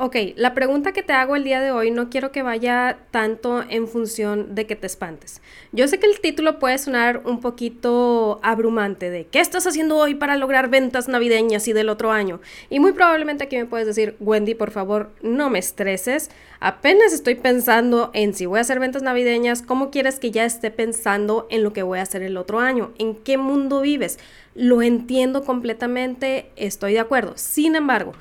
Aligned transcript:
Ok, 0.00 0.14
la 0.36 0.54
pregunta 0.54 0.92
que 0.92 1.02
te 1.02 1.12
hago 1.12 1.34
el 1.34 1.42
día 1.42 1.60
de 1.60 1.72
hoy 1.72 1.90
no 1.90 2.08
quiero 2.08 2.30
que 2.30 2.42
vaya 2.42 2.98
tanto 3.10 3.64
en 3.68 3.88
función 3.88 4.54
de 4.54 4.64
que 4.64 4.76
te 4.76 4.86
espantes. 4.86 5.42
Yo 5.72 5.88
sé 5.88 5.98
que 5.98 6.06
el 6.06 6.20
título 6.20 6.60
puede 6.60 6.78
sonar 6.78 7.22
un 7.24 7.40
poquito 7.40 8.38
abrumante 8.44 9.10
de 9.10 9.26
¿qué 9.26 9.40
estás 9.40 9.66
haciendo 9.66 9.96
hoy 9.96 10.14
para 10.14 10.36
lograr 10.36 10.70
ventas 10.70 11.08
navideñas 11.08 11.66
y 11.66 11.72
del 11.72 11.88
otro 11.88 12.12
año? 12.12 12.40
Y 12.70 12.78
muy 12.78 12.92
probablemente 12.92 13.42
aquí 13.42 13.56
me 13.56 13.64
puedes 13.64 13.88
decir, 13.88 14.14
Wendy, 14.20 14.54
por 14.54 14.70
favor, 14.70 15.10
no 15.20 15.50
me 15.50 15.58
estreses. 15.58 16.30
Apenas 16.60 17.12
estoy 17.12 17.34
pensando 17.34 18.12
en 18.14 18.34
si 18.34 18.46
voy 18.46 18.58
a 18.58 18.60
hacer 18.60 18.78
ventas 18.78 19.02
navideñas, 19.02 19.62
¿cómo 19.62 19.90
quieres 19.90 20.20
que 20.20 20.30
ya 20.30 20.44
esté 20.44 20.70
pensando 20.70 21.48
en 21.50 21.64
lo 21.64 21.72
que 21.72 21.82
voy 21.82 21.98
a 21.98 22.02
hacer 22.02 22.22
el 22.22 22.36
otro 22.36 22.60
año? 22.60 22.92
¿En 23.00 23.16
qué 23.16 23.36
mundo 23.36 23.80
vives? 23.80 24.20
Lo 24.54 24.80
entiendo 24.80 25.42
completamente, 25.42 26.52
estoy 26.54 26.92
de 26.92 27.00
acuerdo. 27.00 27.32
Sin 27.36 27.74
embargo, 27.74 28.12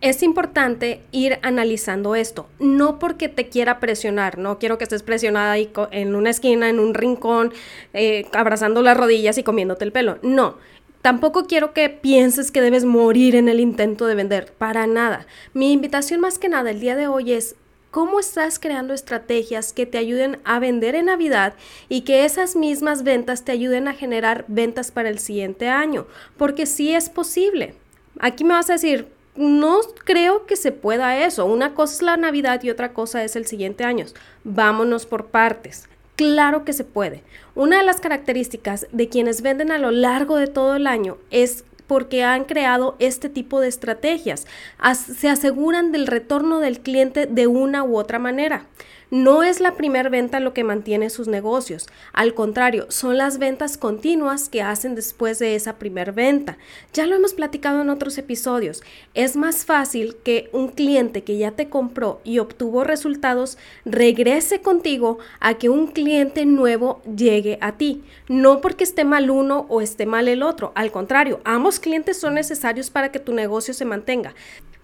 es 0.00 0.22
importante 0.22 1.00
ir 1.12 1.38
analizando 1.42 2.14
esto, 2.14 2.46
no 2.58 2.98
porque 2.98 3.28
te 3.28 3.48
quiera 3.48 3.80
presionar, 3.80 4.38
no 4.38 4.58
quiero 4.58 4.76
que 4.76 4.84
estés 4.84 5.02
presionada 5.02 5.52
ahí 5.52 5.70
en 5.92 6.14
una 6.14 6.30
esquina, 6.30 6.68
en 6.68 6.78
un 6.78 6.94
rincón, 6.94 7.52
eh, 7.94 8.26
abrazando 8.32 8.82
las 8.82 8.96
rodillas 8.96 9.38
y 9.38 9.42
comiéndote 9.42 9.84
el 9.84 9.92
pelo, 9.92 10.18
no. 10.22 10.56
Tampoco 11.00 11.44
quiero 11.44 11.74
que 11.74 11.90
pienses 11.90 12.50
que 12.50 12.62
debes 12.62 12.86
morir 12.86 13.36
en 13.36 13.48
el 13.48 13.60
intento 13.60 14.06
de 14.06 14.14
vender, 14.14 14.52
para 14.56 14.86
nada. 14.86 15.26
Mi 15.52 15.72
invitación 15.72 16.20
más 16.20 16.38
que 16.38 16.48
nada 16.48 16.70
el 16.70 16.80
día 16.80 16.96
de 16.96 17.08
hoy 17.08 17.32
es 17.32 17.56
cómo 17.90 18.18
estás 18.18 18.58
creando 18.58 18.92
estrategias 18.92 19.72
que 19.72 19.86
te 19.86 19.98
ayuden 19.98 20.38
a 20.44 20.58
vender 20.58 20.96
en 20.96 21.06
Navidad 21.06 21.54
y 21.88 22.00
que 22.00 22.24
esas 22.24 22.56
mismas 22.56 23.04
ventas 23.04 23.44
te 23.44 23.52
ayuden 23.52 23.86
a 23.86 23.94
generar 23.94 24.44
ventas 24.48 24.90
para 24.90 25.10
el 25.10 25.18
siguiente 25.18 25.68
año, 25.68 26.06
porque 26.36 26.66
sí 26.66 26.92
es 26.92 27.08
posible. 27.08 27.74
Aquí 28.18 28.42
me 28.42 28.54
vas 28.54 28.68
a 28.68 28.72
decir, 28.72 29.06
no 29.36 29.80
creo 30.04 30.46
que 30.46 30.56
se 30.56 30.72
pueda 30.72 31.24
eso. 31.24 31.46
Una 31.46 31.74
cosa 31.74 31.94
es 31.94 32.02
la 32.02 32.16
Navidad 32.16 32.62
y 32.62 32.70
otra 32.70 32.92
cosa 32.92 33.24
es 33.24 33.36
el 33.36 33.46
siguiente 33.46 33.84
año. 33.84 34.06
Vámonos 34.44 35.06
por 35.06 35.26
partes. 35.26 35.88
Claro 36.16 36.64
que 36.64 36.72
se 36.72 36.84
puede. 36.84 37.22
Una 37.54 37.78
de 37.78 37.84
las 37.84 38.00
características 38.00 38.86
de 38.92 39.08
quienes 39.08 39.42
venden 39.42 39.72
a 39.72 39.78
lo 39.78 39.90
largo 39.90 40.36
de 40.36 40.46
todo 40.46 40.76
el 40.76 40.86
año 40.86 41.18
es 41.30 41.64
porque 41.86 42.22
han 42.22 42.44
creado 42.44 42.96
este 42.98 43.28
tipo 43.28 43.60
de 43.60 43.68
estrategias. 43.68 44.46
se 44.94 45.28
aseguran 45.28 45.92
del 45.92 46.06
retorno 46.06 46.60
del 46.60 46.80
cliente 46.80 47.26
de 47.26 47.46
una 47.46 47.82
u 47.82 47.98
otra 47.98 48.18
manera. 48.18 48.66
No 49.10 49.42
es 49.42 49.60
la 49.60 49.74
primera 49.74 50.08
venta 50.08 50.40
lo 50.40 50.54
que 50.54 50.64
mantiene 50.64 51.10
sus 51.10 51.28
negocios, 51.28 51.86
al 52.12 52.34
contrario, 52.34 52.86
son 52.88 53.18
las 53.18 53.38
ventas 53.38 53.76
continuas 53.76 54.48
que 54.48 54.62
hacen 54.62 54.94
después 54.94 55.38
de 55.38 55.54
esa 55.54 55.76
primera 55.78 56.10
venta. 56.10 56.56
Ya 56.92 57.06
lo 57.06 57.14
hemos 57.14 57.34
platicado 57.34 57.82
en 57.82 57.90
otros 57.90 58.16
episodios, 58.18 58.82
es 59.12 59.36
más 59.36 59.64
fácil 59.64 60.16
que 60.24 60.48
un 60.52 60.68
cliente 60.68 61.22
que 61.22 61.36
ya 61.36 61.52
te 61.52 61.68
compró 61.68 62.20
y 62.24 62.38
obtuvo 62.38 62.82
resultados 62.82 63.58
regrese 63.84 64.62
contigo 64.62 65.18
a 65.38 65.54
que 65.54 65.68
un 65.68 65.88
cliente 65.88 66.46
nuevo 66.46 67.02
llegue 67.04 67.58
a 67.60 67.72
ti, 67.72 68.02
no 68.28 68.60
porque 68.60 68.84
esté 68.84 69.04
mal 69.04 69.30
uno 69.30 69.66
o 69.68 69.80
esté 69.80 70.06
mal 70.06 70.28
el 70.28 70.42
otro, 70.42 70.72
al 70.74 70.90
contrario, 70.90 71.40
ambos 71.44 71.78
clientes 71.78 72.18
son 72.18 72.34
necesarios 72.34 72.90
para 72.90 73.12
que 73.12 73.20
tu 73.20 73.34
negocio 73.34 73.74
se 73.74 73.84
mantenga. 73.84 74.34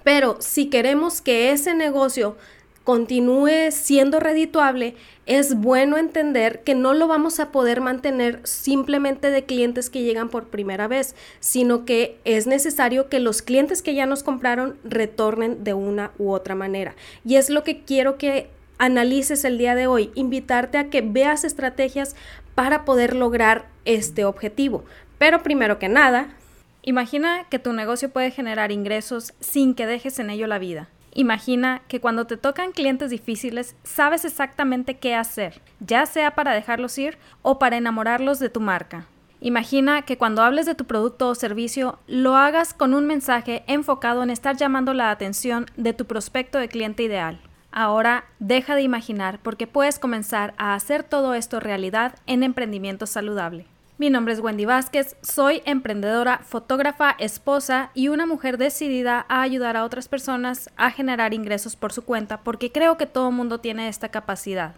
Pero 0.02 0.36
si 0.40 0.70
queremos 0.70 1.20
que 1.20 1.52
ese 1.52 1.74
negocio 1.74 2.36
continúe 2.84 3.70
siendo 3.70 4.20
redituable, 4.20 4.94
es 5.26 5.54
bueno 5.54 5.96
entender 5.96 6.62
que 6.62 6.74
no 6.74 6.94
lo 6.94 7.06
vamos 7.06 7.38
a 7.38 7.52
poder 7.52 7.80
mantener 7.80 8.40
simplemente 8.44 9.30
de 9.30 9.44
clientes 9.44 9.90
que 9.90 10.02
llegan 10.02 10.28
por 10.28 10.48
primera 10.48 10.88
vez, 10.88 11.14
sino 11.40 11.84
que 11.84 12.18
es 12.24 12.46
necesario 12.46 13.08
que 13.08 13.20
los 13.20 13.42
clientes 13.42 13.82
que 13.82 13.94
ya 13.94 14.06
nos 14.06 14.22
compraron 14.22 14.76
retornen 14.82 15.62
de 15.62 15.74
una 15.74 16.12
u 16.18 16.32
otra 16.32 16.54
manera. 16.54 16.96
Y 17.24 17.36
es 17.36 17.50
lo 17.50 17.62
que 17.62 17.84
quiero 17.84 18.18
que 18.18 18.48
analices 18.78 19.44
el 19.44 19.58
día 19.58 19.74
de 19.74 19.86
hoy, 19.86 20.10
invitarte 20.14 20.78
a 20.78 20.88
que 20.88 21.02
veas 21.02 21.44
estrategias 21.44 22.16
para 22.54 22.84
poder 22.84 23.14
lograr 23.14 23.66
este 23.84 24.24
objetivo. 24.24 24.84
Pero 25.18 25.42
primero 25.42 25.78
que 25.78 25.90
nada, 25.90 26.34
imagina 26.82 27.44
que 27.50 27.58
tu 27.58 27.74
negocio 27.74 28.08
puede 28.08 28.30
generar 28.30 28.72
ingresos 28.72 29.34
sin 29.38 29.74
que 29.74 29.86
dejes 29.86 30.18
en 30.18 30.30
ello 30.30 30.46
la 30.46 30.58
vida. 30.58 30.88
Imagina 31.12 31.82
que 31.88 32.00
cuando 32.00 32.26
te 32.26 32.36
tocan 32.36 32.72
clientes 32.72 33.10
difíciles 33.10 33.74
sabes 33.82 34.24
exactamente 34.24 34.98
qué 34.98 35.14
hacer, 35.14 35.60
ya 35.80 36.06
sea 36.06 36.34
para 36.34 36.52
dejarlos 36.52 36.96
ir 36.98 37.18
o 37.42 37.58
para 37.58 37.76
enamorarlos 37.76 38.38
de 38.38 38.48
tu 38.48 38.60
marca. 38.60 39.06
Imagina 39.40 40.02
que 40.02 40.18
cuando 40.18 40.42
hables 40.42 40.66
de 40.66 40.74
tu 40.74 40.84
producto 40.84 41.28
o 41.28 41.34
servicio 41.34 41.98
lo 42.06 42.36
hagas 42.36 42.74
con 42.74 42.94
un 42.94 43.06
mensaje 43.06 43.64
enfocado 43.66 44.22
en 44.22 44.30
estar 44.30 44.56
llamando 44.56 44.94
la 44.94 45.10
atención 45.10 45.66
de 45.76 45.94
tu 45.94 46.04
prospecto 46.04 46.58
de 46.58 46.68
cliente 46.68 47.02
ideal. 47.02 47.40
Ahora 47.72 48.24
deja 48.38 48.74
de 48.74 48.82
imaginar 48.82 49.38
porque 49.42 49.66
puedes 49.66 49.98
comenzar 49.98 50.54
a 50.58 50.74
hacer 50.74 51.04
todo 51.04 51.34
esto 51.34 51.58
realidad 51.58 52.16
en 52.26 52.42
emprendimiento 52.42 53.06
saludable. 53.06 53.66
Mi 54.00 54.08
nombre 54.08 54.32
es 54.32 54.40
Wendy 54.40 54.64
Vázquez, 54.64 55.14
soy 55.20 55.60
emprendedora, 55.66 56.38
fotógrafa, 56.38 57.14
esposa 57.18 57.90
y 57.92 58.08
una 58.08 58.24
mujer 58.24 58.56
decidida 58.56 59.26
a 59.28 59.42
ayudar 59.42 59.76
a 59.76 59.84
otras 59.84 60.08
personas 60.08 60.70
a 60.78 60.90
generar 60.90 61.34
ingresos 61.34 61.76
por 61.76 61.92
su 61.92 62.02
cuenta 62.06 62.40
porque 62.40 62.72
creo 62.72 62.96
que 62.96 63.04
todo 63.04 63.30
mundo 63.30 63.60
tiene 63.60 63.88
esta 63.88 64.08
capacidad. 64.08 64.74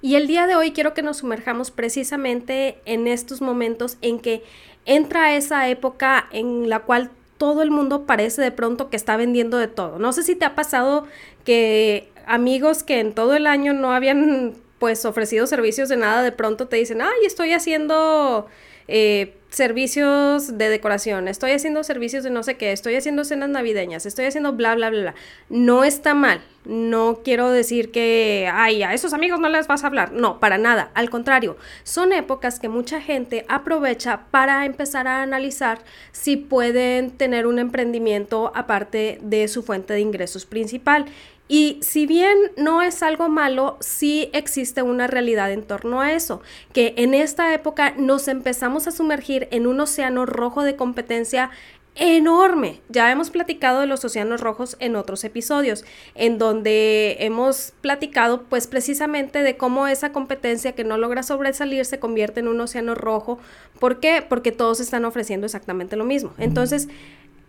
Y 0.00 0.14
el 0.14 0.26
día 0.26 0.46
de 0.46 0.56
hoy 0.56 0.70
quiero 0.70 0.94
que 0.94 1.02
nos 1.02 1.18
sumerjamos 1.18 1.70
precisamente 1.70 2.78
en 2.86 3.08
estos 3.08 3.42
momentos 3.42 3.98
en 4.00 4.18
que 4.18 4.42
entra 4.86 5.36
esa 5.36 5.68
época 5.68 6.26
en 6.32 6.70
la 6.70 6.78
cual 6.78 7.10
todo 7.36 7.60
el 7.60 7.70
mundo 7.70 8.06
parece 8.06 8.40
de 8.40 8.52
pronto 8.52 8.88
que 8.88 8.96
está 8.96 9.18
vendiendo 9.18 9.58
de 9.58 9.68
todo. 9.68 9.98
No 9.98 10.14
sé 10.14 10.22
si 10.22 10.34
te 10.34 10.46
ha 10.46 10.54
pasado 10.54 11.06
que 11.44 12.10
amigos 12.24 12.84
que 12.84 13.00
en 13.00 13.12
todo 13.12 13.34
el 13.34 13.46
año 13.46 13.74
no 13.74 13.92
habían 13.92 14.54
pues 14.82 15.04
ofrecido 15.04 15.46
servicios 15.46 15.88
de 15.88 15.96
nada, 15.96 16.24
de 16.24 16.32
pronto 16.32 16.66
te 16.66 16.74
dicen, 16.74 17.02
ay, 17.02 17.24
estoy 17.24 17.52
haciendo 17.52 18.48
eh, 18.88 19.36
servicios 19.48 20.58
de 20.58 20.68
decoración, 20.70 21.28
estoy 21.28 21.52
haciendo 21.52 21.84
servicios 21.84 22.24
de 22.24 22.30
no 22.30 22.42
sé 22.42 22.56
qué, 22.56 22.72
estoy 22.72 22.96
haciendo 22.96 23.22
cenas 23.22 23.48
navideñas, 23.48 24.06
estoy 24.06 24.24
haciendo 24.24 24.54
bla, 24.54 24.74
bla, 24.74 24.90
bla, 24.90 25.00
bla. 25.00 25.14
No 25.50 25.84
está 25.84 26.14
mal. 26.14 26.40
No 26.64 27.20
quiero 27.22 27.50
decir 27.50 27.92
que, 27.92 28.50
ay, 28.52 28.82
a 28.82 28.92
esos 28.92 29.12
amigos 29.12 29.38
no 29.38 29.48
les 29.48 29.68
vas 29.68 29.84
a 29.84 29.86
hablar. 29.86 30.10
No, 30.10 30.40
para 30.40 30.58
nada. 30.58 30.90
Al 30.94 31.10
contrario, 31.10 31.56
son 31.84 32.12
épocas 32.12 32.58
que 32.58 32.68
mucha 32.68 33.00
gente 33.00 33.44
aprovecha 33.48 34.22
para 34.32 34.64
empezar 34.64 35.06
a 35.06 35.22
analizar 35.22 35.78
si 36.10 36.36
pueden 36.36 37.12
tener 37.12 37.46
un 37.46 37.60
emprendimiento 37.60 38.50
aparte 38.56 39.20
de 39.22 39.46
su 39.46 39.62
fuente 39.62 39.94
de 39.94 40.00
ingresos 40.00 40.44
principal. 40.44 41.06
Y 41.48 41.78
si 41.82 42.06
bien 42.06 42.36
no 42.56 42.82
es 42.82 43.02
algo 43.02 43.28
malo, 43.28 43.76
sí 43.80 44.30
existe 44.32 44.82
una 44.82 45.06
realidad 45.06 45.52
en 45.52 45.62
torno 45.64 46.00
a 46.00 46.12
eso, 46.12 46.40
que 46.72 46.94
en 46.96 47.14
esta 47.14 47.52
época 47.52 47.94
nos 47.96 48.28
empezamos 48.28 48.86
a 48.86 48.92
sumergir 48.92 49.48
en 49.50 49.66
un 49.66 49.80
océano 49.80 50.24
rojo 50.24 50.62
de 50.62 50.76
competencia 50.76 51.50
enorme. 51.94 52.80
Ya 52.88 53.10
hemos 53.10 53.30
platicado 53.30 53.80
de 53.80 53.86
los 53.86 54.04
océanos 54.04 54.40
rojos 54.40 54.76
en 54.80 54.96
otros 54.96 55.24
episodios, 55.24 55.84
en 56.14 56.38
donde 56.38 57.18
hemos 57.20 57.74
platicado 57.80 58.44
pues 58.44 58.66
precisamente 58.66 59.42
de 59.42 59.56
cómo 59.56 59.86
esa 59.86 60.12
competencia 60.12 60.72
que 60.72 60.84
no 60.84 60.96
logra 60.96 61.22
sobresalir 61.22 61.84
se 61.84 61.98
convierte 61.98 62.40
en 62.40 62.48
un 62.48 62.60
océano 62.60 62.94
rojo. 62.94 63.38
¿Por 63.78 64.00
qué? 64.00 64.24
Porque 64.26 64.52
todos 64.52 64.80
están 64.80 65.04
ofreciendo 65.04 65.46
exactamente 65.46 65.96
lo 65.96 66.04
mismo. 66.04 66.32
Entonces, 66.38 66.88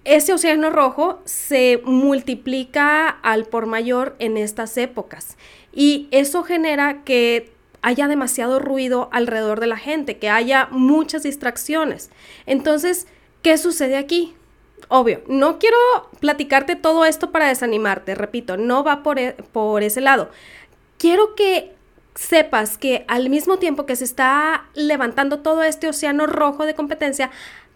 ese 0.05 0.33
océano 0.33 0.69
rojo 0.69 1.21
se 1.25 1.81
multiplica 1.85 3.07
al 3.07 3.45
por 3.45 3.65
mayor 3.65 4.15
en 4.19 4.37
estas 4.37 4.77
épocas 4.77 5.37
y 5.71 6.07
eso 6.11 6.43
genera 6.43 7.03
que 7.03 7.53
haya 7.81 8.07
demasiado 8.07 8.59
ruido 8.59 9.09
alrededor 9.11 9.59
de 9.59 9.67
la 9.67 9.77
gente, 9.77 10.17
que 10.17 10.29
haya 10.29 10.67
muchas 10.71 11.23
distracciones. 11.23 12.09
Entonces, 12.45 13.07
¿qué 13.41 13.57
sucede 13.57 13.97
aquí? 13.97 14.33
Obvio, 14.87 15.21
no 15.27 15.59
quiero 15.59 15.77
platicarte 16.19 16.75
todo 16.75 17.05
esto 17.05 17.31
para 17.31 17.47
desanimarte, 17.47 18.15
repito, 18.15 18.57
no 18.57 18.83
va 18.83 19.03
por, 19.03 19.19
e, 19.19 19.35
ese 19.81 20.01
lado. 20.01 20.29
Quiero 20.97 21.35
que 21.35 21.73
sepas 22.15 22.77
que 22.77 23.05
al 23.07 23.29
mismo 23.29 23.57
tiempo 23.57 23.85
que 23.85 23.95
se 23.95 24.05
está 24.05 24.65
levantando 24.75 25.39
todo 25.39 25.63
este 25.63 25.87
océano 25.87 26.27
rojo 26.27 26.65
de 26.65 26.75
competencia, 26.75 27.31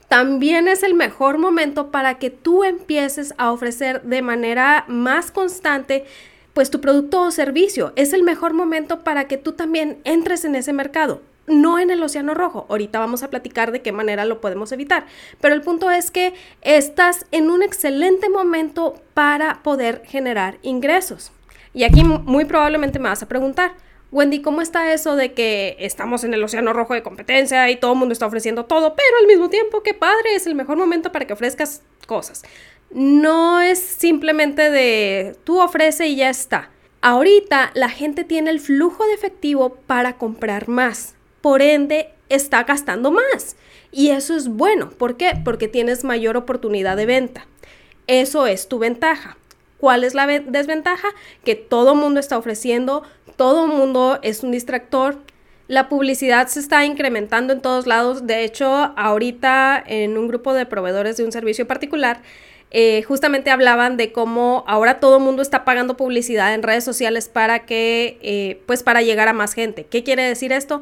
también 0.07 0.67
es 0.67 0.83
el 0.83 0.93
mejor 0.93 1.37
momento 1.37 1.91
para 1.91 2.17
que 2.17 2.29
tú 2.29 2.63
empieces 2.63 3.33
a 3.37 3.51
ofrecer 3.51 4.03
de 4.03 4.21
manera 4.21 4.85
más 4.87 5.31
constante 5.31 6.05
pues 6.53 6.71
tu 6.71 6.81
producto 6.81 7.21
o 7.21 7.31
servicio. 7.31 7.93
Es 7.95 8.13
el 8.13 8.23
mejor 8.23 8.53
momento 8.53 9.03
para 9.03 9.27
que 9.27 9.37
tú 9.37 9.51
también 9.51 9.99
entres 10.05 10.43
en 10.43 10.55
ese 10.55 10.73
mercado, 10.73 11.21
no 11.45 11.77
en 11.77 11.91
el 11.91 12.01
océano 12.01 12.33
rojo. 12.33 12.65
Ahorita 12.69 12.99
vamos 12.99 13.21
a 13.21 13.29
platicar 13.29 13.71
de 13.71 13.81
qué 13.81 13.91
manera 13.91 14.25
lo 14.25 14.41
podemos 14.41 14.71
evitar, 14.71 15.05
pero 15.39 15.53
el 15.53 15.61
punto 15.61 15.91
es 15.91 16.09
que 16.09 16.33
estás 16.61 17.25
en 17.31 17.51
un 17.51 17.61
excelente 17.61 18.29
momento 18.29 18.95
para 19.13 19.61
poder 19.61 20.01
generar 20.05 20.57
ingresos. 20.63 21.31
Y 21.73 21.83
aquí 21.83 22.03
muy 22.03 22.45
probablemente 22.45 22.97
me 22.97 23.09
vas 23.09 23.21
a 23.21 23.27
preguntar, 23.27 23.73
Wendy, 24.11 24.41
¿cómo 24.41 24.61
está 24.61 24.93
eso 24.93 25.15
de 25.15 25.33
que 25.33 25.75
estamos 25.79 26.23
en 26.23 26.33
el 26.33 26.43
océano 26.43 26.73
rojo 26.73 26.93
de 26.93 27.03
competencia 27.03 27.69
y 27.69 27.75
todo 27.75 27.93
el 27.93 27.99
mundo 27.99 28.13
está 28.13 28.25
ofreciendo 28.25 28.65
todo, 28.65 28.95
pero 28.95 29.17
al 29.21 29.27
mismo 29.27 29.49
tiempo, 29.49 29.83
qué 29.83 29.93
padre, 29.93 30.35
es 30.35 30.47
el 30.47 30.55
mejor 30.55 30.77
momento 30.77 31.11
para 31.11 31.25
que 31.25 31.33
ofrezcas 31.33 31.81
cosas? 32.07 32.43
no 32.89 33.61
es 33.61 33.79
simplemente 33.79 34.69
de 34.69 35.35
tú 35.43 35.59
ofrece 35.59 36.07
y 36.07 36.15
ya 36.15 36.29
está. 36.29 36.69
Ahorita 37.01 37.71
la 37.73 37.89
gente 37.89 38.23
tiene 38.23 38.49
el 38.49 38.59
flujo 38.59 39.05
de 39.05 39.13
efectivo 39.13 39.75
para 39.87 40.17
comprar 40.17 40.67
más, 40.67 41.15
por 41.41 41.61
ende 41.61 42.09
está 42.29 42.63
gastando 42.63 43.11
más. 43.11 43.55
Y 43.91 44.09
eso 44.09 44.35
es 44.35 44.49
bueno. 44.49 44.89
¿Por 44.89 45.15
qué? 45.15 45.33
Porque 45.43 45.67
tienes 45.67 46.03
mayor 46.03 46.35
oportunidad 46.35 46.97
de 46.97 47.05
venta. 47.05 47.47
Eso 48.07 48.47
es 48.47 48.67
tu 48.67 48.79
ventaja. 48.79 49.37
¿Cuál 49.79 50.03
es 50.03 50.13
la 50.13 50.25
desventaja? 50.25 51.09
Que 51.43 51.55
todo 51.55 51.95
mundo 51.95 52.19
está 52.19 52.37
ofreciendo, 52.37 53.03
todo 53.35 53.67
mundo 53.67 54.19
es 54.23 54.43
un 54.43 54.51
distractor. 54.51 55.19
La 55.67 55.89
publicidad 55.89 56.47
se 56.47 56.59
está 56.59 56.85
incrementando 56.85 57.53
en 57.53 57.61
todos 57.61 57.85
lados. 57.85 58.25
De 58.25 58.43
hecho, 58.43 58.67
ahorita 58.67 59.83
en 59.85 60.17
un 60.17 60.27
grupo 60.27 60.53
de 60.53 60.65
proveedores 60.65 61.17
de 61.17 61.25
un 61.25 61.31
servicio 61.31 61.67
particular, 61.67 62.21
eh, 62.71 63.03
justamente 63.03 63.49
hablaban 63.49 63.95
de 63.95 64.11
cómo 64.11 64.65
ahora 64.67 64.99
todo 64.99 65.19
mundo 65.19 65.41
está 65.41 65.63
pagando 65.63 65.95
publicidad 65.95 66.53
en 66.53 66.63
redes 66.63 66.83
sociales 66.83 67.29
para 67.29 67.65
que, 67.65 68.17
eh, 68.21 68.61
pues 68.65 68.83
para 68.83 69.01
llegar 69.01 69.27
a 69.27 69.33
más 69.33 69.53
gente. 69.53 69.85
¿Qué 69.85 70.03
quiere 70.03 70.23
decir 70.23 70.51
esto? 70.51 70.81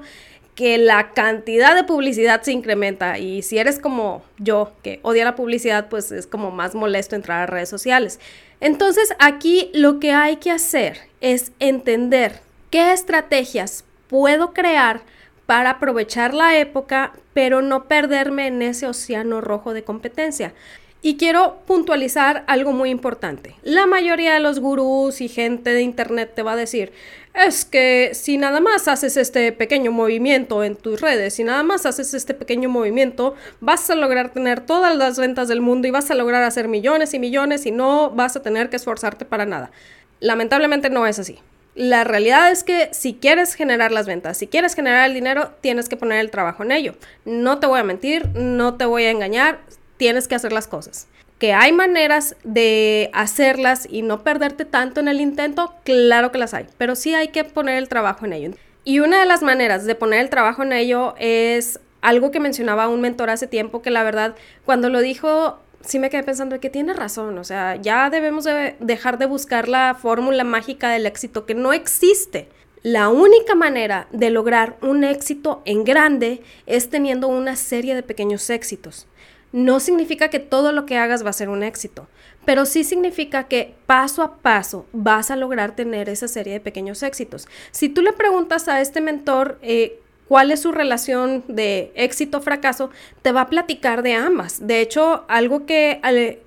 Que 0.55 0.77
la 0.77 1.11
cantidad 1.11 1.75
de 1.75 1.83
publicidad 1.83 2.41
se 2.41 2.53
incrementa 2.53 3.19
y 3.19 3.41
si 3.43 3.59
eres 3.59 3.77
como 3.77 4.23
yo, 4.39 4.71
que 4.81 4.99
odia 5.03 5.25
la 5.25 5.35
publicidad, 5.35 5.89
pues 5.89 6.11
es 6.11 6.25
como 6.27 6.49
más 6.49 6.73
molesto 6.73 7.15
entrar 7.15 7.41
a 7.41 7.45
redes 7.45 7.69
sociales. 7.69 8.19
Entonces 8.59 9.13
aquí 9.19 9.69
lo 9.73 9.99
que 9.99 10.11
hay 10.11 10.37
que 10.37 10.51
hacer 10.51 10.97
es 11.21 11.51
entender 11.59 12.41
qué 12.69 12.93
estrategias 12.93 13.85
puedo 14.07 14.53
crear 14.53 15.01
para 15.45 15.71
aprovechar 15.71 16.33
la 16.33 16.57
época, 16.57 17.13
pero 17.33 17.61
no 17.61 17.85
perderme 17.85 18.47
en 18.47 18.61
ese 18.61 18.87
océano 18.87 19.41
rojo 19.41 19.73
de 19.73 19.83
competencia. 19.83 20.53
Y 21.01 21.17
quiero 21.17 21.57
puntualizar 21.67 22.43
algo 22.47 22.71
muy 22.71 22.89
importante. 22.89 23.55
La 23.61 23.85
mayoría 23.85 24.33
de 24.33 24.39
los 24.39 24.59
gurús 24.59 25.21
y 25.21 25.27
gente 25.27 25.69
de 25.69 25.83
internet 25.83 26.31
te 26.33 26.41
va 26.41 26.53
a 26.53 26.55
decir, 26.55 26.93
es 27.35 27.65
que 27.65 28.11
si 28.13 28.37
nada 28.37 28.59
más 28.59 28.87
haces 28.87 29.17
este 29.17 29.51
pequeño 29.51 29.91
movimiento 29.91 30.63
en 30.63 30.75
tus 30.75 31.01
redes, 31.01 31.33
si 31.33 31.43
nada 31.43 31.63
más 31.63 31.85
haces 31.85 32.13
este 32.13 32.33
pequeño 32.33 32.69
movimiento, 32.69 33.35
vas 33.59 33.89
a 33.89 33.95
lograr 33.95 34.31
tener 34.31 34.61
todas 34.61 34.95
las 34.95 35.19
ventas 35.19 35.47
del 35.47 35.61
mundo 35.61 35.87
y 35.87 35.91
vas 35.91 36.09
a 36.11 36.15
lograr 36.15 36.43
hacer 36.43 36.67
millones 36.67 37.13
y 37.13 37.19
millones 37.19 37.65
y 37.65 37.71
no 37.71 38.09
vas 38.11 38.35
a 38.35 38.41
tener 38.41 38.69
que 38.69 38.77
esforzarte 38.77 39.25
para 39.25 39.45
nada. 39.45 39.71
Lamentablemente 40.19 40.89
no 40.89 41.05
es 41.05 41.19
así. 41.19 41.39
La 41.75 42.05
realidad 42.05 42.51
es 42.51 42.63
que 42.63 42.89
si 42.93 43.15
quieres 43.15 43.53
generar 43.53 43.91
las 43.91 44.05
ventas, 44.05 44.37
si 44.37 44.47
quieres 44.47 44.75
generar 44.75 45.09
el 45.09 45.13
dinero, 45.13 45.51
tienes 45.59 45.89
que 45.89 45.97
poner 45.97 46.19
el 46.19 46.31
trabajo 46.31 46.63
en 46.63 46.71
ello. 46.71 46.95
No 47.25 47.59
te 47.59 47.67
voy 47.67 47.81
a 47.81 47.83
mentir, 47.83 48.29
no 48.33 48.75
te 48.75 48.85
voy 48.85 49.03
a 49.03 49.11
engañar, 49.11 49.59
tienes 49.97 50.29
que 50.29 50.35
hacer 50.35 50.53
las 50.53 50.67
cosas. 50.67 51.07
Que 51.45 51.53
hay 51.53 51.73
maneras 51.73 52.35
de 52.43 53.11
hacerlas 53.13 53.87
y 53.87 54.01
no 54.01 54.23
perderte 54.23 54.65
tanto 54.65 54.99
en 54.99 55.07
el 55.07 55.21
intento, 55.21 55.75
claro 55.83 56.31
que 56.31 56.39
las 56.39 56.55
hay, 56.55 56.65
pero 56.79 56.95
sí 56.95 57.13
hay 57.13 57.27
que 57.27 57.43
poner 57.43 57.77
el 57.77 57.87
trabajo 57.87 58.25
en 58.25 58.33
ello. 58.33 58.51
Y 58.83 58.97
una 58.99 59.19
de 59.19 59.27
las 59.27 59.43
maneras 59.43 59.85
de 59.85 59.93
poner 59.93 60.21
el 60.21 60.31
trabajo 60.31 60.63
en 60.63 60.73
ello 60.73 61.13
es 61.19 61.79
algo 62.01 62.31
que 62.31 62.39
mencionaba 62.39 62.87
un 62.87 62.99
mentor 62.99 63.29
hace 63.29 63.45
tiempo 63.45 63.83
que 63.83 63.91
la 63.91 64.01
verdad 64.01 64.33
cuando 64.65 64.89
lo 64.89 65.01
dijo 65.01 65.59
sí 65.81 65.99
me 65.99 66.09
quedé 66.09 66.23
pensando 66.23 66.59
que 66.59 66.71
tiene 66.71 66.93
razón, 66.93 67.37
o 67.37 67.43
sea, 67.43 67.75
ya 67.75 68.09
debemos 68.09 68.45
de 68.45 68.75
dejar 68.79 69.19
de 69.19 69.27
buscar 69.27 69.67
la 69.67 69.93
fórmula 69.93 70.43
mágica 70.43 70.89
del 70.89 71.05
éxito 71.05 71.45
que 71.45 71.53
no 71.53 71.73
existe. 71.73 72.49
La 72.81 73.09
única 73.09 73.53
manera 73.53 74.07
de 74.11 74.31
lograr 74.31 74.77
un 74.81 75.03
éxito 75.03 75.61
en 75.65 75.83
grande 75.83 76.41
es 76.65 76.89
teniendo 76.89 77.27
una 77.27 77.55
serie 77.55 77.93
de 77.93 78.01
pequeños 78.01 78.49
éxitos 78.49 79.05
no 79.51 79.79
significa 79.79 80.29
que 80.29 80.39
todo 80.39 80.71
lo 80.71 80.85
que 80.85 80.97
hagas 80.97 81.25
va 81.25 81.29
a 81.29 81.33
ser 81.33 81.49
un 81.49 81.63
éxito, 81.63 82.07
pero 82.45 82.65
sí 82.65 82.83
significa 82.83 83.45
que 83.45 83.73
paso 83.85 84.21
a 84.21 84.37
paso 84.37 84.85
vas 84.93 85.31
a 85.31 85.35
lograr 85.35 85.75
tener 85.75 86.09
esa 86.09 86.27
serie 86.27 86.53
de 86.53 86.59
pequeños 86.59 87.03
éxitos. 87.03 87.47
Si 87.71 87.89
tú 87.89 88.01
le 88.01 88.13
preguntas 88.13 88.67
a 88.67 88.81
este 88.81 89.01
mentor 89.01 89.57
eh, 89.61 89.99
cuál 90.27 90.51
es 90.51 90.61
su 90.61 90.71
relación 90.71 91.43
de 91.47 91.91
éxito-fracaso, 91.95 92.89
te 93.21 93.31
va 93.31 93.41
a 93.41 93.49
platicar 93.49 94.03
de 94.03 94.13
ambas. 94.13 94.65
De 94.67 94.81
hecho, 94.81 95.23
algo 95.27 95.65
que 95.65 95.99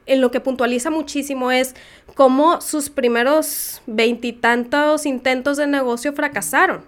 en 0.07 0.21
lo 0.21 0.31
que 0.31 0.41
puntualiza 0.41 0.91
muchísimo 0.91 1.51
es 1.51 1.75
cómo 2.15 2.61
sus 2.61 2.91
primeros 2.91 3.81
veintitantos 3.87 5.07
intentos 5.07 5.57
de 5.57 5.67
negocio 5.67 6.13
fracasaron. 6.13 6.83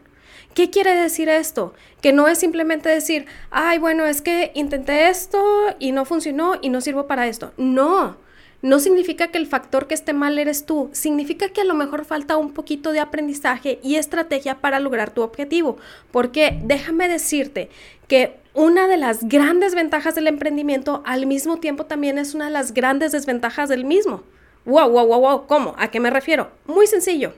¿Qué 0.54 0.68
quiere 0.70 0.94
decir 0.96 1.28
esto? 1.28 1.74
Que 2.00 2.12
no 2.12 2.26
es 2.26 2.38
simplemente 2.38 2.88
decir, 2.88 3.26
ay, 3.50 3.78
bueno, 3.78 4.04
es 4.04 4.20
que 4.20 4.50
intenté 4.54 5.08
esto 5.08 5.40
y 5.78 5.92
no 5.92 6.04
funcionó 6.04 6.54
y 6.60 6.70
no 6.70 6.80
sirvo 6.80 7.06
para 7.06 7.28
esto. 7.28 7.52
No, 7.56 8.16
no 8.62 8.80
significa 8.80 9.28
que 9.28 9.38
el 9.38 9.46
factor 9.46 9.86
que 9.86 9.94
esté 9.94 10.12
mal 10.12 10.38
eres 10.38 10.66
tú, 10.66 10.90
significa 10.92 11.48
que 11.48 11.60
a 11.60 11.64
lo 11.64 11.74
mejor 11.74 12.04
falta 12.04 12.36
un 12.36 12.52
poquito 12.52 12.92
de 12.92 13.00
aprendizaje 13.00 13.78
y 13.82 13.94
estrategia 13.94 14.56
para 14.56 14.80
lograr 14.80 15.10
tu 15.10 15.22
objetivo. 15.22 15.78
Porque 16.10 16.58
déjame 16.64 17.08
decirte 17.08 17.70
que 18.08 18.36
una 18.52 18.88
de 18.88 18.96
las 18.96 19.28
grandes 19.28 19.76
ventajas 19.76 20.16
del 20.16 20.26
emprendimiento 20.26 21.02
al 21.06 21.26
mismo 21.26 21.58
tiempo 21.58 21.86
también 21.86 22.18
es 22.18 22.34
una 22.34 22.46
de 22.46 22.50
las 22.50 22.74
grandes 22.74 23.12
desventajas 23.12 23.68
del 23.68 23.84
mismo. 23.84 24.24
Wow, 24.64 24.90
wow, 24.90 25.06
wow, 25.06 25.20
wow, 25.20 25.46
¿cómo? 25.46 25.74
¿A 25.78 25.88
qué 25.92 26.00
me 26.00 26.10
refiero? 26.10 26.50
Muy 26.66 26.86
sencillo. 26.88 27.32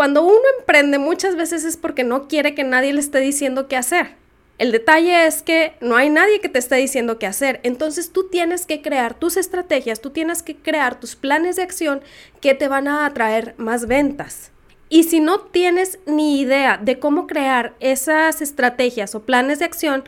Cuando 0.00 0.22
uno 0.22 0.40
emprende 0.58 0.98
muchas 0.98 1.36
veces 1.36 1.62
es 1.62 1.76
porque 1.76 2.04
no 2.04 2.26
quiere 2.26 2.54
que 2.54 2.64
nadie 2.64 2.90
le 2.94 3.00
esté 3.00 3.18
diciendo 3.18 3.68
qué 3.68 3.76
hacer. 3.76 4.14
El 4.56 4.72
detalle 4.72 5.26
es 5.26 5.42
que 5.42 5.74
no 5.82 5.94
hay 5.94 6.08
nadie 6.08 6.40
que 6.40 6.48
te 6.48 6.58
esté 6.58 6.76
diciendo 6.76 7.18
qué 7.18 7.26
hacer. 7.26 7.60
Entonces 7.64 8.10
tú 8.10 8.26
tienes 8.30 8.64
que 8.64 8.80
crear 8.80 9.12
tus 9.12 9.36
estrategias, 9.36 10.00
tú 10.00 10.08
tienes 10.08 10.42
que 10.42 10.56
crear 10.56 10.98
tus 10.98 11.16
planes 11.16 11.56
de 11.56 11.64
acción 11.64 12.00
que 12.40 12.54
te 12.54 12.66
van 12.66 12.88
a 12.88 13.04
atraer 13.04 13.54
más 13.58 13.86
ventas. 13.86 14.52
Y 14.88 15.02
si 15.02 15.20
no 15.20 15.40
tienes 15.40 15.98
ni 16.06 16.40
idea 16.40 16.78
de 16.78 16.98
cómo 16.98 17.26
crear 17.26 17.74
esas 17.78 18.40
estrategias 18.40 19.14
o 19.14 19.24
planes 19.24 19.58
de 19.58 19.66
acción, 19.66 20.04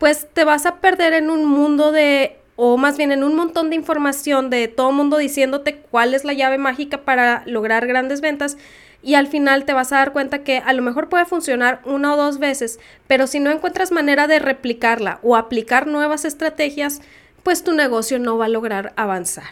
pues 0.00 0.26
te 0.32 0.42
vas 0.42 0.66
a 0.66 0.80
perder 0.80 1.12
en 1.12 1.30
un 1.30 1.44
mundo 1.44 1.92
de, 1.92 2.36
o 2.56 2.78
más 2.78 2.96
bien 2.96 3.12
en 3.12 3.22
un 3.22 3.36
montón 3.36 3.70
de 3.70 3.76
información 3.76 4.50
de 4.50 4.66
todo 4.66 4.90
mundo 4.90 5.18
diciéndote 5.18 5.76
cuál 5.76 6.14
es 6.14 6.24
la 6.24 6.32
llave 6.32 6.58
mágica 6.58 7.04
para 7.04 7.44
lograr 7.46 7.86
grandes 7.86 8.20
ventas 8.20 8.56
y 9.02 9.14
al 9.14 9.26
final 9.26 9.64
te 9.64 9.72
vas 9.72 9.92
a 9.92 9.96
dar 9.96 10.12
cuenta 10.12 10.40
que 10.40 10.58
a 10.58 10.72
lo 10.72 10.82
mejor 10.82 11.08
puede 11.08 11.24
funcionar 11.24 11.80
una 11.84 12.14
o 12.14 12.16
dos 12.16 12.38
veces, 12.38 12.78
pero 13.06 13.26
si 13.26 13.40
no 13.40 13.50
encuentras 13.50 13.92
manera 13.92 14.26
de 14.26 14.38
replicarla 14.38 15.20
o 15.22 15.36
aplicar 15.36 15.86
nuevas 15.86 16.24
estrategias, 16.24 17.00
pues 17.42 17.62
tu 17.62 17.72
negocio 17.72 18.18
no 18.18 18.38
va 18.38 18.46
a 18.46 18.48
lograr 18.48 18.92
avanzar. 18.96 19.50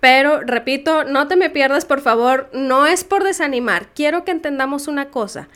Pero, 0.00 0.40
repito, 0.40 1.04
no 1.04 1.26
te 1.26 1.36
me 1.36 1.50
pierdas, 1.50 1.84
por 1.84 2.00
favor, 2.00 2.48
no 2.52 2.86
es 2.86 3.04
por 3.04 3.24
desanimar, 3.24 3.88
quiero 3.94 4.24
que 4.24 4.30
entendamos 4.30 4.86
una 4.86 5.08
cosa. 5.10 5.48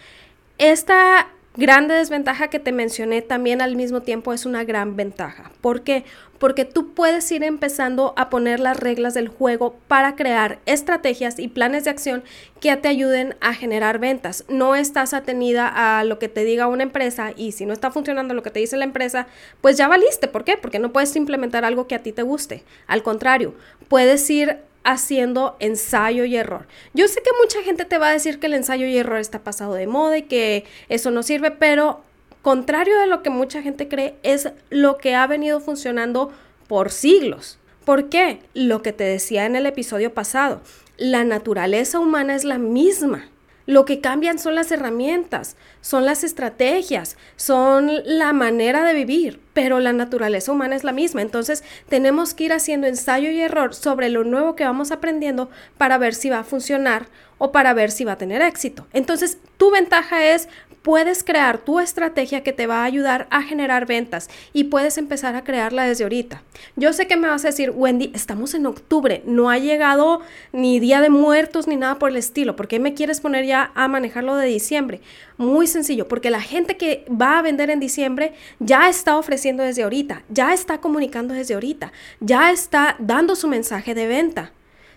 Esta 0.59 1.29
grande 1.57 1.95
desventaja 1.95 2.49
que 2.49 2.59
te 2.59 2.73
mencioné 2.73 3.23
también 3.23 3.61
al 3.61 3.77
mismo 3.77 4.03
tiempo 4.03 4.33
es 4.33 4.47
una 4.47 4.65
gran 4.65 4.97
ventaja. 4.97 5.53
¿Por 5.61 5.83
qué? 5.83 6.05
Porque 6.39 6.65
tú 6.65 6.93
puedes 6.93 7.31
ir 7.31 7.45
empezando 7.45 8.15
a 8.17 8.29
poner 8.29 8.59
las 8.59 8.77
reglas 8.77 9.15
del 9.15 9.29
juego 9.29 9.77
para 9.87 10.17
crear 10.17 10.59
estrategias 10.67 11.39
y 11.39 11.49
planes 11.49 11.85
de 11.85 11.91
acción 11.91 12.25
que 12.61 12.75
te 12.77 12.89
ayuden 12.89 13.37
a 13.41 13.55
generar 13.55 13.99
ventas. 13.99 14.45
No 14.49 14.75
estás 14.75 15.15
atenida 15.15 15.69
a 15.69 16.03
lo 16.05 16.19
que 16.19 16.29
te 16.29 16.45
diga 16.45 16.67
una 16.67 16.83
empresa 16.83 17.33
y 17.37 17.53
si 17.53 17.65
no 17.65 17.73
está 17.73 17.91
funcionando 17.91 18.35
lo 18.35 18.43
que 18.43 18.51
te 18.51 18.61
dice 18.61 18.77
la 18.77 18.85
empresa, 18.85 19.29
pues 19.61 19.77
ya 19.77 19.87
valiste. 19.87 20.27
¿Por 20.27 20.45
qué? 20.45 20.57
Porque 20.57 20.79
no 20.79 20.93
puedes 20.93 21.15
implementar 21.15 21.65
algo 21.65 21.87
que 21.87 21.95
a 21.95 22.03
ti 22.03 22.13
te 22.13 22.23
guste. 22.23 22.65
Al 22.87 23.03
contrario, 23.03 23.55
puedes 23.89 24.29
ir 24.29 24.59
haciendo 24.85 25.57
ensayo 25.61 26.25
y 26.25 26.37
error. 26.37 26.67
Yo 26.95 27.09
sé 27.09 27.23
que 27.23 27.31
mucha 27.41 27.62
gente 27.62 27.85
te 27.85 27.99
va 27.99 28.09
a 28.09 28.12
decir 28.12 28.39
que 28.39 28.47
el 28.47 28.55
ensayo 28.55 28.87
y 28.87 28.97
error 28.97 29.19
está 29.19 29.43
pasado 29.45 29.75
de 29.75 29.87
moda 29.87 30.19
y 30.19 30.23
que 30.23 30.65
eso 30.89 31.11
no 31.11 31.23
sirve, 31.23 31.51
pero 31.51 32.03
contrario 32.43 32.99
de 32.99 33.07
lo 33.07 33.23
que 33.23 33.31
mucha 33.31 33.62
gente 33.62 33.89
cree, 33.89 34.17
es 34.23 34.51
lo 34.71 34.99
que 34.99 35.15
ha 35.15 35.27
venido 35.27 35.61
funcionando 35.61 36.33
por 36.67 36.91
siglos. 36.91 37.59
¿Por 37.85 38.09
qué? 38.09 38.41
Lo 38.55 38.83
que 38.83 38.93
te 38.93 39.05
decía 39.05 39.47
en 39.47 39.57
el 39.57 39.67
episodio 39.67 40.15
pasado, 40.15 40.61
la 40.97 41.25
naturaleza 41.25 41.99
humana 41.99 42.35
es 42.35 42.45
la 42.45 42.59
misma. 42.59 43.29
Lo 43.66 43.85
que 43.85 44.00
cambian 44.00 44.38
son 44.38 44.54
las 44.54 44.73
herramientas, 44.73 45.57
son 45.81 46.04
las 46.04 46.25
estrategias, 46.25 47.16
son 47.37 47.90
la 48.04 48.33
manera 48.33 48.85
de 48.85 48.95
vivir, 48.95 49.40
pero 49.52 49.81
la 49.81 49.92
naturaleza 49.92 50.52
humana 50.52 50.76
es 50.76 50.85
la 50.85 50.92
misma. 50.92 51.23
Entonces 51.23 51.62
tenemos 51.88 52.35
que 52.35 52.45
ir 52.45 52.52
haciendo 52.52 52.87
ensayo 52.87 53.31
y 53.31 53.40
error 53.40 53.75
sobre 53.75 54.09
lo 54.09 54.25
nuevo 54.25 54.57
que 54.57 54.64
vamos 54.64 54.90
aprendiendo 54.90 55.50
para 55.78 55.99
ver 55.99 56.14
si 56.14 56.31
va 56.31 56.40
a 56.40 56.45
funcionar 56.45 57.07
o 57.38 57.52
para 57.52 57.75
ver 57.75 57.90
si 57.90 58.04
va 58.04 58.12
a 58.12 58.19
tener 58.19 58.42
éxito. 58.42 58.87
Entonces 58.92 59.38
tu 59.57 59.71
ventaja 59.71 60.25
es 60.25 60.49
puedes 60.83 61.25
crear 61.25 61.59
tu 61.59 61.81
estrategia 61.81 62.43
que 62.43 62.53
te 62.53 62.67
va 62.67 62.83
a 62.83 62.85
ayudar 62.85 63.27
a 63.31 63.43
generar 63.43 63.87
ventas 63.87 64.29
y 64.53 64.65
puedes 64.65 64.99
empezar 64.99 65.37
a 65.37 65.45
crearla 65.45 65.85
desde 65.85 66.05
ahorita. 66.05 66.43
Yo 66.77 66.93
sé 66.93 67.07
que 67.07 67.17
me 67.17 67.29
vas 67.29 67.45
a 67.45 67.49
decir, 67.49 67.71
Wendy, 67.75 68.11
estamos 68.15 68.55
en 68.55 68.67
octubre, 68.67 69.23
no 69.25 69.51
ha 69.51 69.59
llegado 69.59 70.21
ni 70.53 70.81
Día 70.81 71.01
de 71.01 71.11
Muertos 71.11 71.67
ni 71.67 71.77
nada 71.77 71.99
por 71.99 72.11
el 72.11 72.17
estilo, 72.17 72.57
¿por 72.57 72.69
qué 72.69 72.79
me 72.79 72.95
quieres 72.95 73.21
poner 73.21 73.47
ya 73.47 73.73
a 73.75 73.89
manejarlo 73.89 74.37
de 74.37 74.47
diciembre? 74.47 75.01
Muy 75.39 75.67
sencillo, 75.67 76.09
porque 76.09 76.31
la 76.31 76.41
gente 76.41 76.77
que 76.77 77.05
va 77.09 77.39
a 77.39 77.43
vender 77.43 77.71
en 77.71 77.81
diciembre 77.81 78.35
ya 78.59 78.89
está 78.89 79.17
ofreciendo 79.17 79.62
desde 79.62 79.83
ahorita, 79.83 80.23
ya 80.29 80.53
está 80.53 80.79
comunicando 80.79 81.35
desde 81.35 81.55
ahorita, 81.55 81.93
ya 82.21 82.51
está 82.51 82.97
dando 82.99 83.37
su 83.37 83.49
mensaje 83.49 83.95
de 83.95 84.07
venta. 84.07 84.53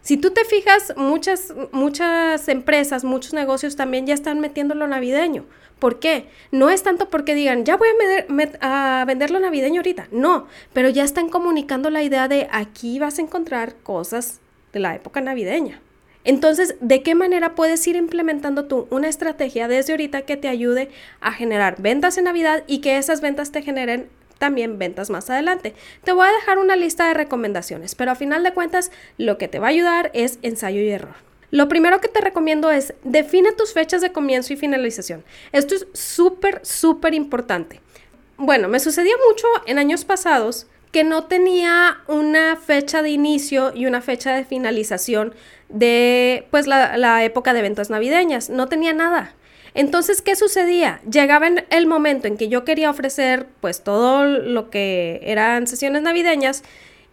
Si 0.05 0.17
tú 0.17 0.29
te 0.29 0.45
fijas, 0.45 0.93
muchas, 0.97 1.51
muchas 1.71 2.47
empresas, 2.47 3.03
muchos 3.03 3.33
negocios 3.33 3.75
también 3.75 4.05
ya 4.05 4.13
están 4.13 4.39
metiendo 4.39 4.75
lo 4.75 4.85
navideño. 4.85 5.45
¿Por 5.79 5.97
qué? 5.97 6.27
No 6.51 6.69
es 6.69 6.83
tanto 6.83 7.09
porque 7.09 7.33
digan, 7.33 7.65
ya 7.65 7.75
voy 7.75 7.87
a, 8.61 8.99
a 9.01 9.05
vender 9.05 9.31
lo 9.31 9.39
navideño 9.39 9.79
ahorita. 9.79 10.07
No, 10.11 10.45
pero 10.73 10.89
ya 10.89 11.03
están 11.03 11.27
comunicando 11.27 11.89
la 11.89 12.03
idea 12.03 12.27
de 12.27 12.47
aquí 12.51 12.99
vas 12.99 13.17
a 13.17 13.23
encontrar 13.23 13.77
cosas 13.77 14.41
de 14.73 14.79
la 14.79 14.93
época 14.93 15.21
navideña. 15.21 15.81
Entonces, 16.23 16.75
¿de 16.81 17.01
qué 17.01 17.15
manera 17.15 17.55
puedes 17.55 17.87
ir 17.87 17.95
implementando 17.95 18.65
tú 18.65 18.85
una 18.91 19.07
estrategia 19.07 19.67
desde 19.67 19.93
ahorita 19.93 20.21
que 20.21 20.37
te 20.37 20.49
ayude 20.49 20.91
a 21.19 21.31
generar 21.31 21.81
ventas 21.81 22.19
en 22.19 22.25
Navidad 22.25 22.63
y 22.67 22.77
que 22.77 22.99
esas 22.99 23.21
ventas 23.21 23.51
te 23.51 23.63
generen 23.63 24.09
también 24.37 24.77
ventas 24.77 25.09
más 25.09 25.29
adelante. 25.29 25.73
Te 26.03 26.11
voy 26.11 26.27
a 26.27 26.33
dejar 26.33 26.57
una 26.57 26.75
lista 26.75 27.07
de 27.07 27.13
recomendaciones, 27.13 27.95
pero 27.95 28.11
a 28.11 28.15
final 28.15 28.43
de 28.43 28.53
cuentas 28.53 28.91
lo 29.17 29.37
que 29.37 29.47
te 29.47 29.59
va 29.59 29.67
a 29.67 29.71
ayudar 29.71 30.11
es 30.13 30.39
ensayo 30.41 30.81
y 30.81 30.89
error. 30.89 31.15
Lo 31.51 31.69
primero 31.69 32.01
que 32.01 32.07
te 32.07 32.21
recomiendo 32.21 32.71
es 32.71 32.93
define 33.03 33.51
tus 33.51 33.73
fechas 33.73 34.01
de 34.01 34.11
comienzo 34.11 34.53
y 34.53 34.57
finalización. 34.57 35.23
Esto 35.51 35.75
es 35.75 35.87
súper, 35.93 36.59
súper 36.65 37.13
importante. 37.13 37.81
Bueno, 38.37 38.67
me 38.67 38.79
sucedía 38.79 39.15
mucho 39.29 39.47
en 39.65 39.79
años 39.79 40.03
pasados 40.03 40.67
que 40.91 41.03
no 41.03 41.25
tenía 41.25 41.99
una 42.07 42.55
fecha 42.55 43.01
de 43.01 43.09
inicio 43.09 43.71
y 43.73 43.85
una 43.85 44.01
fecha 44.01 44.33
de 44.33 44.45
finalización 44.45 45.33
de 45.69 46.47
pues 46.51 46.67
la, 46.67 46.97
la 46.97 47.23
época 47.23 47.53
de 47.53 47.61
ventas 47.61 47.89
navideñas. 47.89 48.49
No 48.49 48.67
tenía 48.67 48.93
nada. 48.93 49.33
Entonces, 49.75 50.21
¿qué 50.21 50.35
sucedía? 50.35 51.01
Llegaba 51.09 51.47
el 51.69 51.85
momento 51.85 52.27
en 52.27 52.37
que 52.37 52.47
yo 52.47 52.63
quería 52.63 52.89
ofrecer 52.89 53.47
pues 53.59 53.83
todo 53.83 54.23
lo 54.25 54.69
que 54.69 55.19
eran 55.23 55.67
sesiones 55.67 56.01
navideñas 56.01 56.63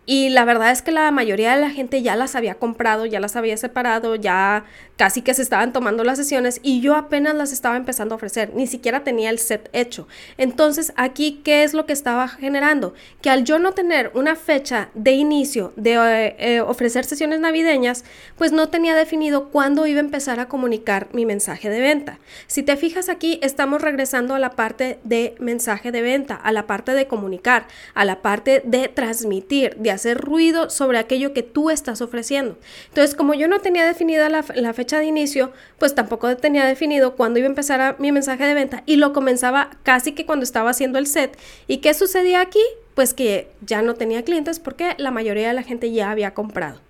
y 0.07 0.31
la 0.31 0.45
verdad 0.45 0.71
es 0.71 0.83
que 0.83 0.91
la 0.91 1.11
mayoría 1.11 1.55
de 1.55 1.61
la 1.61 1.71
gente 1.71 2.03
ya 2.03 2.17
las 2.17 2.35
había 2.35 2.57
comprado, 2.57 3.07
ya 3.07 3.21
las 3.21 3.37
había 3.37 3.57
separado, 3.57 4.17
ya 4.17 4.65
casi 5.03 5.23
que 5.23 5.35
se 5.35 5.43
estaban 5.43 5.73
tomando 5.73 6.05
las 6.05 6.17
sesiones 6.17 6.61
y 6.63 6.81
yo 6.81 6.95
apenas 6.95 7.35
las 7.35 7.53
estaba 7.53 7.77
empezando 7.77 8.15
a 8.15 8.19
ofrecer, 8.19 8.53
ni 8.55 8.69
siquiera 8.69 9.03
tenía 9.03 9.31
el 9.31 9.41
set 9.41 9.69
hecho. 9.73 10.07
Entonces, 10.39 10.93
aquí, 10.95 11.41
¿qué 11.43 11.65
es 11.65 11.75
lo 11.75 11.87
que 11.87 11.93
estaba 11.93 12.29
generando? 12.29 12.95
Que 13.21 13.29
al 13.29 13.43
yo 13.43 13.59
no 13.59 13.73
tener 13.73 14.13
una 14.15 14.37
fecha 14.37 14.91
de 14.95 15.11
inicio 15.11 15.73
de 15.75 15.95
eh, 15.95 16.37
eh, 16.39 16.61
ofrecer 16.61 17.05
sesiones 17.05 17.41
navideñas, 17.41 18.05
pues 18.37 18.53
no 18.53 18.69
tenía 18.69 18.95
definido 18.95 19.49
cuándo 19.49 19.89
iba 19.89 19.99
a 19.99 20.05
empezar 20.05 20.39
a 20.39 20.47
comunicar 20.47 21.09
mi 21.13 21.27
mensaje 21.27 21.69
de 21.69 21.81
venta. 21.81 22.21
Si 22.47 22.63
te 22.63 22.77
fijas 22.77 23.09
aquí, 23.09 23.41
estamos 23.43 23.83
regresando 23.83 24.37
a 24.37 24.39
la 24.39 24.51
parte 24.51 25.01
de 25.03 25.35
mensaje 25.41 25.91
de 25.91 26.03
venta, 26.03 26.37
a 26.37 26.53
la 26.53 26.69
parte 26.69 26.93
de 26.93 27.09
comunicar, 27.09 27.67
a 27.95 28.05
la 28.05 28.23
parte 28.23 28.63
de 28.65 28.87
transmitir, 28.87 29.75
de 29.79 29.91
hacer 29.91 30.19
ruido 30.19 30.71
sobre 30.71 30.99
aquello 30.99 31.33
que 31.33 31.43
tú 31.43 31.71
estás 31.71 32.01
ofreciendo. 32.03 32.57
Entonces, 32.87 33.17
como 33.17 33.35
yo 33.35 33.49
no 33.49 33.59
tenía 33.59 33.85
definida 33.85 34.29
la, 34.29 34.45
fecha 34.73 34.92
de 34.99 35.07
inicio, 35.07 35.53
pues 35.79 35.95
tampoco 35.95 36.37
tenía 36.37 36.65
definido 36.65 37.17
cuándo 37.17 37.39
iba 37.39 37.47
a 37.47 37.51
empezar 37.51 37.97
mi 37.99 38.13
mensaje 38.13 38.45
de 38.45 38.55
venta 38.55 38.83
y 38.87 38.97
lo 38.97 39.13
comenzaba 39.13 39.71
casi 39.83 40.13
que 40.13 40.27
cuando 40.27 40.45
estaba 40.45 40.71
haciendo 40.71 40.99
el 40.99 41.07
set. 41.07 41.39
¿Y 41.67 41.79
qué 41.79 41.95
sucedía 41.95 42.41
aquí? 42.41 42.63
Pues 42.95 43.15
que 43.15 43.51
ya 43.61 43.83
no 43.83 43.95
tenía 43.95 44.25
clientes 44.25 44.59
porque 44.59 44.95
la 44.99 45.11
mayoría 45.11 45.49
de 45.49 45.55
la 45.55 45.63
gente 45.63 45.93
ya 45.93 46.11
había 46.11 46.35
comprado 46.35 46.81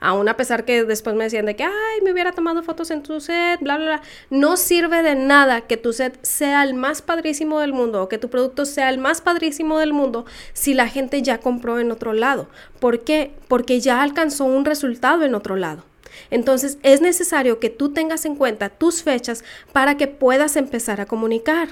aún 0.00 0.28
a 0.28 0.36
pesar 0.36 0.64
que 0.64 0.84
después 0.84 1.16
me 1.16 1.24
decían 1.24 1.46
de 1.46 1.56
que, 1.56 1.64
ay, 1.64 2.00
me 2.02 2.12
hubiera 2.12 2.32
tomado 2.32 2.62
fotos 2.62 2.90
en 2.90 3.02
tu 3.02 3.20
set, 3.20 3.60
bla, 3.60 3.76
bla, 3.76 3.86
bla, 3.86 4.02
no 4.30 4.56
sirve 4.56 5.02
de 5.02 5.14
nada 5.14 5.62
que 5.62 5.76
tu 5.76 5.92
set 5.92 6.18
sea 6.22 6.62
el 6.62 6.74
más 6.74 7.02
padrísimo 7.02 7.60
del 7.60 7.72
mundo 7.72 8.02
o 8.02 8.08
que 8.08 8.18
tu 8.18 8.28
producto 8.28 8.64
sea 8.64 8.90
el 8.90 8.98
más 8.98 9.20
padrísimo 9.20 9.78
del 9.78 9.92
mundo 9.92 10.26
si 10.52 10.74
la 10.74 10.88
gente 10.88 11.22
ya 11.22 11.38
compró 11.38 11.78
en 11.78 11.90
otro 11.90 12.12
lado. 12.12 12.48
¿Por 12.80 13.00
qué? 13.00 13.32
Porque 13.48 13.80
ya 13.80 14.02
alcanzó 14.02 14.44
un 14.44 14.64
resultado 14.64 15.24
en 15.24 15.34
otro 15.34 15.56
lado. 15.56 15.84
Entonces 16.30 16.78
es 16.82 17.00
necesario 17.00 17.60
que 17.60 17.70
tú 17.70 17.92
tengas 17.92 18.24
en 18.24 18.36
cuenta 18.36 18.68
tus 18.68 19.02
fechas 19.02 19.44
para 19.72 19.96
que 19.96 20.06
puedas 20.06 20.56
empezar 20.56 21.00
a 21.00 21.06
comunicar. 21.06 21.68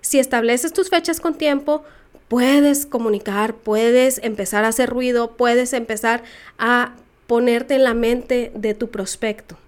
Si 0.00 0.18
estableces 0.18 0.72
tus 0.72 0.90
fechas 0.90 1.20
con 1.20 1.34
tiempo, 1.34 1.84
puedes 2.28 2.86
comunicar, 2.86 3.54
puedes 3.54 4.20
empezar 4.22 4.64
a 4.64 4.68
hacer 4.68 4.90
ruido, 4.90 5.36
puedes 5.36 5.72
empezar 5.72 6.22
a 6.58 6.94
ponerte 7.26 7.74
en 7.74 7.84
la 7.84 7.94
mente 7.94 8.52
de 8.54 8.74
tu 8.74 8.90
prospecto. 8.90 9.58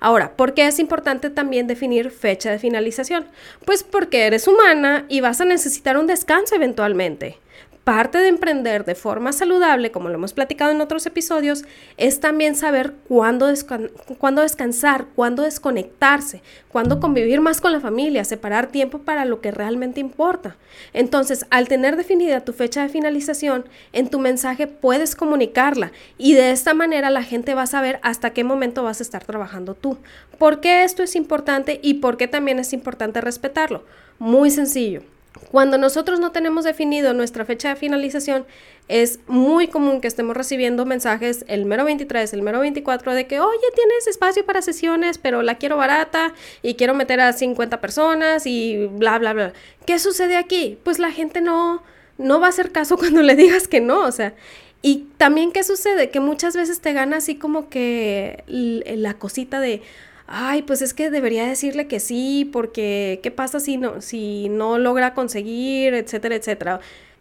Ahora, 0.00 0.36
¿por 0.36 0.54
qué 0.54 0.66
es 0.66 0.78
importante 0.78 1.30
también 1.30 1.66
definir 1.66 2.10
fecha 2.10 2.50
de 2.50 2.58
finalización? 2.58 3.26
Pues 3.64 3.82
porque 3.82 4.26
eres 4.26 4.46
humana 4.46 5.06
y 5.08 5.20
vas 5.20 5.40
a 5.40 5.44
necesitar 5.46 5.96
un 5.96 6.06
descanso 6.06 6.54
eventualmente. 6.54 7.38
Parte 7.86 8.18
de 8.18 8.26
emprender 8.26 8.84
de 8.84 8.96
forma 8.96 9.32
saludable, 9.32 9.92
como 9.92 10.08
lo 10.08 10.16
hemos 10.16 10.32
platicado 10.32 10.72
en 10.72 10.80
otros 10.80 11.06
episodios, 11.06 11.62
es 11.98 12.18
también 12.18 12.56
saber 12.56 12.94
cuándo, 13.06 13.46
descansar, 13.46 15.06
cuándo 15.14 15.42
desconectarse, 15.44 16.42
cuándo 16.68 16.98
convivir 16.98 17.40
más 17.40 17.60
con 17.60 17.70
la 17.70 17.78
familia, 17.78 18.24
separar 18.24 18.66
tiempo 18.72 18.98
para 18.98 19.24
lo 19.24 19.40
que 19.40 19.52
realmente 19.52 20.00
importa. 20.00 20.56
Entonces, 20.94 21.46
al 21.50 21.68
tener 21.68 21.94
definida 21.94 22.40
tu 22.40 22.52
fecha 22.52 22.82
de 22.82 22.88
finalización, 22.88 23.68
en 23.92 24.10
tu 24.10 24.18
mensaje 24.18 24.66
puedes 24.66 25.14
comunicarla 25.14 25.92
y 26.18 26.34
de 26.34 26.50
esta 26.50 26.74
manera 26.74 27.08
la 27.10 27.22
gente 27.22 27.54
va 27.54 27.62
a 27.62 27.66
saber 27.68 28.00
hasta 28.02 28.30
qué 28.30 28.42
momento 28.42 28.82
vas 28.82 28.98
a 28.98 29.04
estar 29.04 29.22
trabajando 29.22 29.74
tú. 29.74 29.96
¿Por 30.40 30.60
qué 30.60 30.82
esto 30.82 31.04
es 31.04 31.14
importante 31.14 31.78
y 31.84 31.94
por 31.94 32.16
qué 32.16 32.26
también 32.26 32.58
es 32.58 32.72
importante 32.72 33.20
respetarlo? 33.20 33.84
Muy 34.18 34.50
sencillo. 34.50 35.02
Cuando 35.50 35.78
nosotros 35.78 36.20
no 36.20 36.32
tenemos 36.32 36.64
definido 36.64 37.14
nuestra 37.14 37.44
fecha 37.44 37.70
de 37.70 37.76
finalización, 37.76 38.46
es 38.88 39.20
muy 39.26 39.68
común 39.68 40.00
que 40.00 40.08
estemos 40.08 40.36
recibiendo 40.36 40.86
mensajes 40.86 41.44
el 41.48 41.64
mero 41.64 41.84
23, 41.84 42.32
el 42.32 42.42
mero 42.42 42.60
24 42.60 43.14
de 43.14 43.26
que, 43.26 43.40
oye, 43.40 43.58
tienes 43.74 44.06
espacio 44.06 44.44
para 44.46 44.62
sesiones, 44.62 45.18
pero 45.18 45.42
la 45.42 45.56
quiero 45.56 45.76
barata 45.76 46.34
y 46.62 46.74
quiero 46.74 46.94
meter 46.94 47.20
a 47.20 47.32
50 47.32 47.80
personas 47.80 48.46
y 48.46 48.86
bla, 48.86 49.18
bla, 49.18 49.32
bla. 49.32 49.52
¿Qué 49.86 49.98
sucede 49.98 50.36
aquí? 50.36 50.78
Pues 50.84 50.98
la 50.98 51.10
gente 51.10 51.40
no, 51.40 51.82
no 52.18 52.40
va 52.40 52.46
a 52.46 52.50
hacer 52.50 52.72
caso 52.72 52.96
cuando 52.98 53.22
le 53.22 53.34
digas 53.34 53.68
que 53.68 53.80
no, 53.80 54.04
o 54.04 54.12
sea. 54.12 54.34
Y 54.82 55.08
también, 55.16 55.50
¿qué 55.50 55.64
sucede? 55.64 56.10
Que 56.10 56.20
muchas 56.20 56.54
veces 56.54 56.80
te 56.80 56.92
gana 56.92 57.16
así 57.16 57.34
como 57.36 57.68
que 57.68 58.44
la 58.46 59.14
cosita 59.14 59.58
de, 59.58 59.82
ay, 60.26 60.62
pues 60.62 60.82
es 60.82 60.94
que 60.94 61.10
debería 61.10 61.46
decirle 61.46 61.86
que 61.86 62.00
sí, 62.00 62.48
porque 62.52 63.20
¿qué 63.22 63.30
pasa 63.30 63.60
si 63.60 63.76
no, 63.76 64.00
si 64.00 64.48
no 64.48 64.78
logra 64.78 65.14
conseguir, 65.14 65.94
etcétera, 65.94 66.36
etcétera? 66.36 66.80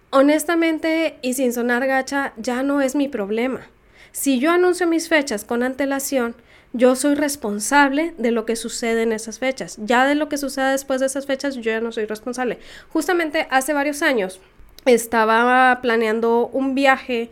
Honestamente, 0.10 1.18
y 1.22 1.34
sin 1.34 1.54
sonar 1.54 1.86
gacha, 1.88 2.34
ya 2.38 2.64
no 2.64 2.82
es 2.82 2.96
mi 2.96 3.08
problema. 3.08 3.68
Si 4.12 4.40
yo 4.40 4.52
anuncio 4.52 4.88
mis 4.88 5.10
fechas 5.10 5.44
con 5.44 5.62
antelación, 5.62 6.36
yo 6.74 6.96
soy 6.96 7.16
responsable 7.16 8.14
de 8.18 8.32
lo 8.32 8.46
que 8.46 8.56
sucede 8.56 9.04
en 9.04 9.12
esas 9.12 9.40
fechas. 9.40 9.78
Ya 9.80 10.06
de 10.06 10.16
lo 10.16 10.30
que 10.30 10.38
suceda 10.38 10.72
después 10.72 11.00
de 11.00 11.08
esas 11.08 11.26
fechas, 11.26 11.56
yo 11.56 11.62
ya 11.64 11.82
no 11.82 11.92
soy 11.92 12.06
responsable. 12.06 12.60
Justamente 12.90 13.48
hace 13.50 13.74
varios 13.74 14.02
años 14.02 14.40
estaba 14.86 15.80
planeando 15.82 16.48
un 16.48 16.76
viaje 16.76 17.30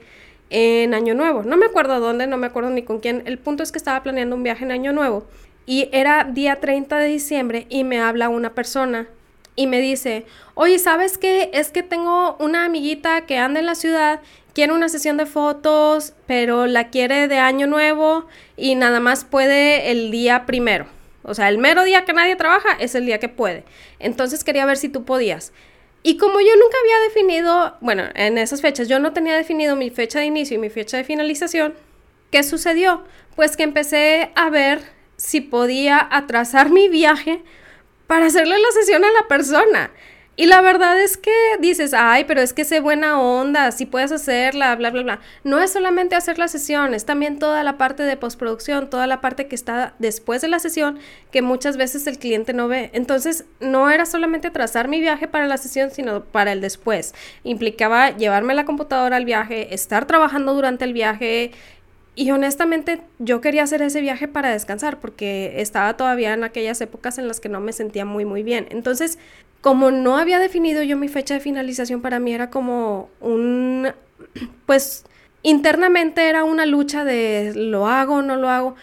en 0.49 0.93
Año 0.93 1.13
Nuevo. 1.13 1.43
No 1.43 1.57
me 1.57 1.65
acuerdo 1.65 1.99
dónde, 1.99 2.27
no 2.27 2.37
me 2.37 2.47
acuerdo 2.47 2.69
ni 2.69 2.83
con 2.83 2.99
quién. 2.99 3.23
El 3.25 3.37
punto 3.37 3.63
es 3.63 3.71
que 3.71 3.77
estaba 3.77 4.03
planeando 4.03 4.35
un 4.35 4.43
viaje 4.43 4.63
en 4.63 4.71
Año 4.71 4.93
Nuevo 4.93 5.25
y 5.65 5.89
era 5.91 6.25
día 6.25 6.59
30 6.59 6.97
de 6.97 7.07
diciembre 7.07 7.67
y 7.69 7.83
me 7.83 7.99
habla 7.99 8.29
una 8.29 8.53
persona 8.53 9.07
y 9.55 9.67
me 9.67 9.81
dice, 9.81 10.25
oye, 10.55 10.79
¿sabes 10.79 11.17
qué? 11.17 11.49
Es 11.53 11.71
que 11.71 11.83
tengo 11.83 12.35
una 12.39 12.65
amiguita 12.65 13.25
que 13.25 13.37
anda 13.37 13.59
en 13.59 13.65
la 13.65 13.75
ciudad, 13.75 14.21
quiere 14.53 14.73
una 14.73 14.89
sesión 14.89 15.17
de 15.17 15.25
fotos, 15.25 16.13
pero 16.27 16.65
la 16.65 16.89
quiere 16.89 17.27
de 17.27 17.37
año 17.37 17.67
nuevo 17.67 18.27
y 18.57 18.75
nada 18.75 18.99
más 18.99 19.25
puede 19.25 19.91
el 19.91 20.11
día 20.11 20.45
primero. 20.45 20.87
O 21.23 21.33
sea, 21.33 21.49
el 21.49 21.57
mero 21.57 21.83
día 21.83 22.03
que 22.05 22.13
nadie 22.13 22.35
trabaja 22.35 22.73
es 22.79 22.95
el 22.95 23.05
día 23.05 23.19
que 23.19 23.29
puede. 23.29 23.63
Entonces 23.99 24.43
quería 24.43 24.65
ver 24.65 24.77
si 24.77 24.89
tú 24.89 25.05
podías. 25.05 25.53
Y 26.01 26.17
como 26.17 26.41
yo 26.41 26.53
nunca 26.55 26.77
había 26.81 26.99
definido, 27.07 27.77
bueno, 27.79 28.03
en 28.15 28.37
esas 28.37 28.61
fechas 28.61 28.89
yo 28.89 28.99
no 28.99 29.13
tenía 29.13 29.37
definido 29.37 29.77
mi 29.77 29.89
fecha 29.89 30.19
de 30.19 30.25
inicio 30.25 30.55
y 30.55 30.59
mi 30.59 30.69
fecha 30.69 30.97
de 30.97 31.05
finalización, 31.05 31.75
¿qué 32.29 32.43
sucedió? 32.43 33.03
Pues 33.37 33.55
que 33.55 33.63
empecé 33.63 34.31
a 34.35 34.49
ver 34.49 34.81
si 35.23 35.39
podía 35.39 36.05
atrasar 36.11 36.69
mi 36.69 36.89
viaje 36.89 37.41
para 38.07 38.25
hacerle 38.25 38.59
la 38.59 38.71
sesión 38.71 39.05
a 39.05 39.11
la 39.11 39.27
persona. 39.29 39.89
Y 40.35 40.47
la 40.47 40.61
verdad 40.61 40.99
es 40.99 41.15
que 41.15 41.31
dices, 41.59 41.93
ay, 41.93 42.25
pero 42.25 42.41
es 42.41 42.53
que 42.53 42.65
sé 42.65 42.79
buena 42.79 43.21
onda, 43.21 43.71
si 43.71 43.85
puedes 43.85 44.11
hacerla, 44.11 44.75
bla, 44.75 44.89
bla, 44.89 45.03
bla. 45.03 45.19
No 45.43 45.59
es 45.59 45.71
solamente 45.71 46.15
hacer 46.15 46.39
la 46.39 46.47
sesión, 46.47 46.95
es 46.95 47.05
también 47.05 47.37
toda 47.37 47.63
la 47.63 47.77
parte 47.77 48.01
de 48.01 48.17
postproducción, 48.17 48.89
toda 48.89 49.05
la 49.05 49.21
parte 49.21 49.47
que 49.47 49.53
está 49.55 49.93
después 49.99 50.41
de 50.41 50.47
la 50.47 50.57
sesión 50.57 50.97
que 51.31 51.43
muchas 51.43 51.77
veces 51.77 52.07
el 52.07 52.17
cliente 52.17 52.51
no 52.51 52.67
ve. 52.67 52.89
Entonces, 52.93 53.45
no 53.59 53.91
era 53.91 54.07
solamente 54.07 54.47
atrasar 54.47 54.87
mi 54.87 54.99
viaje 54.99 55.27
para 55.27 55.47
la 55.47 55.57
sesión, 55.57 55.91
sino 55.91 56.25
para 56.25 56.51
el 56.51 56.61
después. 56.61 57.13
Implicaba 57.43 58.09
llevarme 58.09 58.55
la 58.55 58.65
computadora 58.65 59.17
al 59.17 59.25
viaje, 59.25 59.73
estar 59.73 60.05
trabajando 60.07 60.55
durante 60.55 60.83
el 60.83 60.93
viaje, 60.93 61.51
y 62.15 62.31
honestamente 62.31 63.01
yo 63.19 63.41
quería 63.41 63.63
hacer 63.63 63.81
ese 63.81 64.01
viaje 64.01 64.27
para 64.27 64.51
descansar 64.51 64.99
porque 64.99 65.61
estaba 65.61 65.97
todavía 65.97 66.33
en 66.33 66.43
aquellas 66.43 66.79
épocas 66.81 67.17
en 67.17 67.27
las 67.27 67.39
que 67.39 67.49
no 67.49 67.59
me 67.59 67.73
sentía 67.73 68.05
muy 68.05 68.25
muy 68.25 68.43
bien. 68.43 68.67
Entonces, 68.69 69.17
como 69.61 69.91
no 69.91 70.17
había 70.17 70.39
definido 70.39 70.83
yo 70.83 70.97
mi 70.97 71.07
fecha 71.07 71.33
de 71.33 71.39
finalización, 71.39 72.01
para 72.01 72.19
mí 72.19 72.33
era 72.33 72.49
como 72.49 73.09
un, 73.19 73.87
pues 74.65 75.05
internamente 75.41 76.27
era 76.29 76.43
una 76.43 76.65
lucha 76.65 77.03
de 77.03 77.53
lo 77.55 77.87
hago 77.87 78.21
no 78.21 78.35
lo 78.35 78.49
hago. 78.49 78.75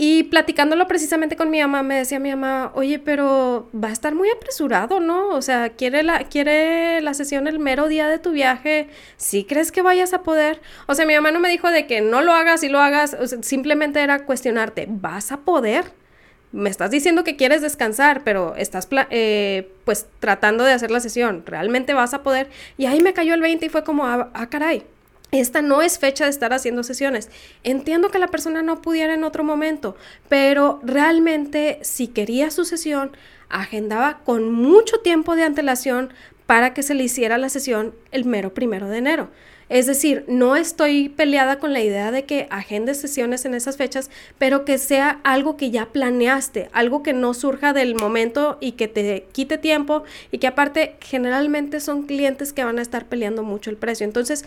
Y 0.00 0.22
platicándolo 0.22 0.86
precisamente 0.86 1.34
con 1.34 1.50
mi 1.50 1.60
mamá, 1.60 1.82
me 1.82 1.96
decía 1.96 2.20
mi 2.20 2.30
mamá, 2.30 2.70
oye, 2.76 3.00
pero 3.00 3.68
va 3.74 3.88
a 3.88 3.92
estar 3.92 4.14
muy 4.14 4.30
apresurado, 4.30 5.00
¿no? 5.00 5.30
O 5.30 5.42
sea, 5.42 5.70
¿quiere 5.70 6.04
la, 6.04 6.20
quiere 6.20 7.00
la 7.00 7.14
sesión 7.14 7.48
el 7.48 7.58
mero 7.58 7.88
día 7.88 8.06
de 8.06 8.20
tu 8.20 8.30
viaje? 8.30 8.86
¿Sí 9.16 9.42
crees 9.42 9.72
que 9.72 9.82
vayas 9.82 10.12
a 10.12 10.22
poder? 10.22 10.60
O 10.86 10.94
sea, 10.94 11.04
mi 11.04 11.16
mamá 11.16 11.32
no 11.32 11.40
me 11.40 11.48
dijo 11.48 11.68
de 11.72 11.88
que 11.88 12.00
no 12.00 12.22
lo 12.22 12.32
hagas 12.32 12.62
y 12.62 12.68
lo 12.68 12.78
hagas, 12.78 13.16
simplemente 13.42 14.00
era 14.00 14.24
cuestionarte, 14.24 14.86
¿vas 14.88 15.32
a 15.32 15.38
poder? 15.38 15.86
Me 16.52 16.70
estás 16.70 16.92
diciendo 16.92 17.24
que 17.24 17.34
quieres 17.34 17.60
descansar, 17.60 18.22
pero 18.22 18.54
estás 18.54 18.88
eh, 19.10 19.68
pues 19.84 20.06
tratando 20.20 20.62
de 20.62 20.74
hacer 20.74 20.92
la 20.92 21.00
sesión, 21.00 21.42
¿realmente 21.44 21.92
vas 21.92 22.14
a 22.14 22.22
poder? 22.22 22.50
Y 22.76 22.86
ahí 22.86 23.02
me 23.02 23.14
cayó 23.14 23.34
el 23.34 23.40
20 23.40 23.66
y 23.66 23.68
fue 23.68 23.82
como, 23.82 24.06
ah, 24.06 24.30
ah 24.32 24.48
caray, 24.48 24.84
esta 25.30 25.62
no 25.62 25.82
es 25.82 25.98
fecha 25.98 26.24
de 26.24 26.30
estar 26.30 26.52
haciendo 26.52 26.82
sesiones. 26.82 27.28
Entiendo 27.64 28.10
que 28.10 28.18
la 28.18 28.28
persona 28.28 28.62
no 28.62 28.80
pudiera 28.80 29.14
en 29.14 29.24
otro 29.24 29.44
momento, 29.44 29.96
pero 30.28 30.80
realmente 30.82 31.78
si 31.82 32.08
quería 32.08 32.50
su 32.50 32.64
sesión, 32.64 33.12
agendaba 33.48 34.20
con 34.24 34.52
mucho 34.52 34.98
tiempo 35.00 35.36
de 35.36 35.44
antelación 35.44 36.12
para 36.46 36.72
que 36.72 36.82
se 36.82 36.94
le 36.94 37.04
hiciera 37.04 37.36
la 37.36 37.50
sesión 37.50 37.94
el 38.10 38.24
mero 38.24 38.54
primero 38.54 38.88
de 38.88 38.98
enero. 38.98 39.28
Es 39.68 39.84
decir, 39.86 40.24
no 40.28 40.56
estoy 40.56 41.10
peleada 41.10 41.58
con 41.58 41.74
la 41.74 41.82
idea 41.82 42.10
de 42.10 42.24
que 42.24 42.46
agendes 42.50 42.98
sesiones 42.98 43.44
en 43.44 43.52
esas 43.52 43.76
fechas, 43.76 44.10
pero 44.38 44.64
que 44.64 44.78
sea 44.78 45.20
algo 45.24 45.58
que 45.58 45.70
ya 45.70 45.86
planeaste, 45.86 46.70
algo 46.72 47.02
que 47.02 47.12
no 47.12 47.34
surja 47.34 47.74
del 47.74 47.94
momento 47.94 48.56
y 48.62 48.72
que 48.72 48.88
te 48.88 49.26
quite 49.32 49.58
tiempo 49.58 50.04
y 50.32 50.38
que 50.38 50.46
aparte 50.46 50.96
generalmente 51.00 51.80
son 51.80 52.04
clientes 52.04 52.54
que 52.54 52.64
van 52.64 52.78
a 52.78 52.82
estar 52.82 53.06
peleando 53.06 53.42
mucho 53.42 53.68
el 53.68 53.76
precio. 53.76 54.06
Entonces, 54.06 54.46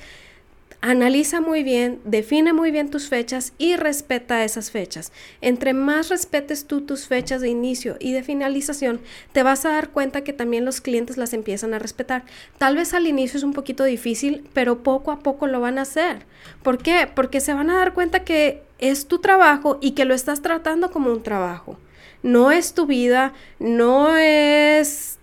Analiza 0.84 1.42
muy 1.42 1.62
bien, 1.62 2.02
define 2.06 2.54
muy 2.54 2.72
bien 2.72 2.90
tus 2.90 3.08
fechas 3.08 3.54
y 3.60 3.76
respeta 3.76 4.44
esas 4.44 4.72
fechas. 4.72 5.12
Entre 5.40 5.74
más 5.74 6.10
respetes 6.10 6.66
tú 6.66 6.82
tus 6.82 7.06
fechas 7.06 7.40
de 7.42 7.50
inicio 7.50 7.98
y 8.00 8.14
de 8.14 8.24
finalización, 8.24 9.00
te 9.32 9.44
vas 9.44 9.64
a 9.64 9.70
dar 9.70 9.90
cuenta 9.90 10.24
que 10.24 10.34
también 10.34 10.66
los 10.66 10.82
clientes 10.82 11.18
las 11.18 11.34
empiezan 11.34 11.76
a 11.76 11.80
respetar. 11.80 12.24
Tal 12.58 12.78
vez 12.78 12.96
al 12.96 13.06
inicio 13.06 13.38
es 13.38 13.44
un 13.44 13.54
poquito 13.54 13.84
difícil, 13.84 14.50
pero 14.54 14.82
poco 14.82 15.12
a 15.12 15.20
poco 15.20 15.46
lo 15.46 15.62
van 15.62 15.78
a 15.78 15.84
hacer. 15.84 16.26
¿Por 16.64 16.80
qué? 16.80 17.08
Porque 17.14 17.42
se 17.42 17.54
van 17.54 17.70
a 17.70 17.78
dar 17.78 17.94
cuenta 17.94 18.24
que 18.24 18.64
es 18.80 19.06
tu 19.06 19.20
trabajo 19.20 19.78
y 19.82 19.92
que 19.92 20.06
lo 20.06 20.16
estás 20.16 20.42
tratando 20.42 20.90
como 20.90 21.12
un 21.12 21.22
trabajo. 21.22 21.78
No 22.24 22.50
es 22.52 22.74
tu 22.74 22.88
vida, 22.88 23.34
no 23.60 24.18
es 24.18 25.20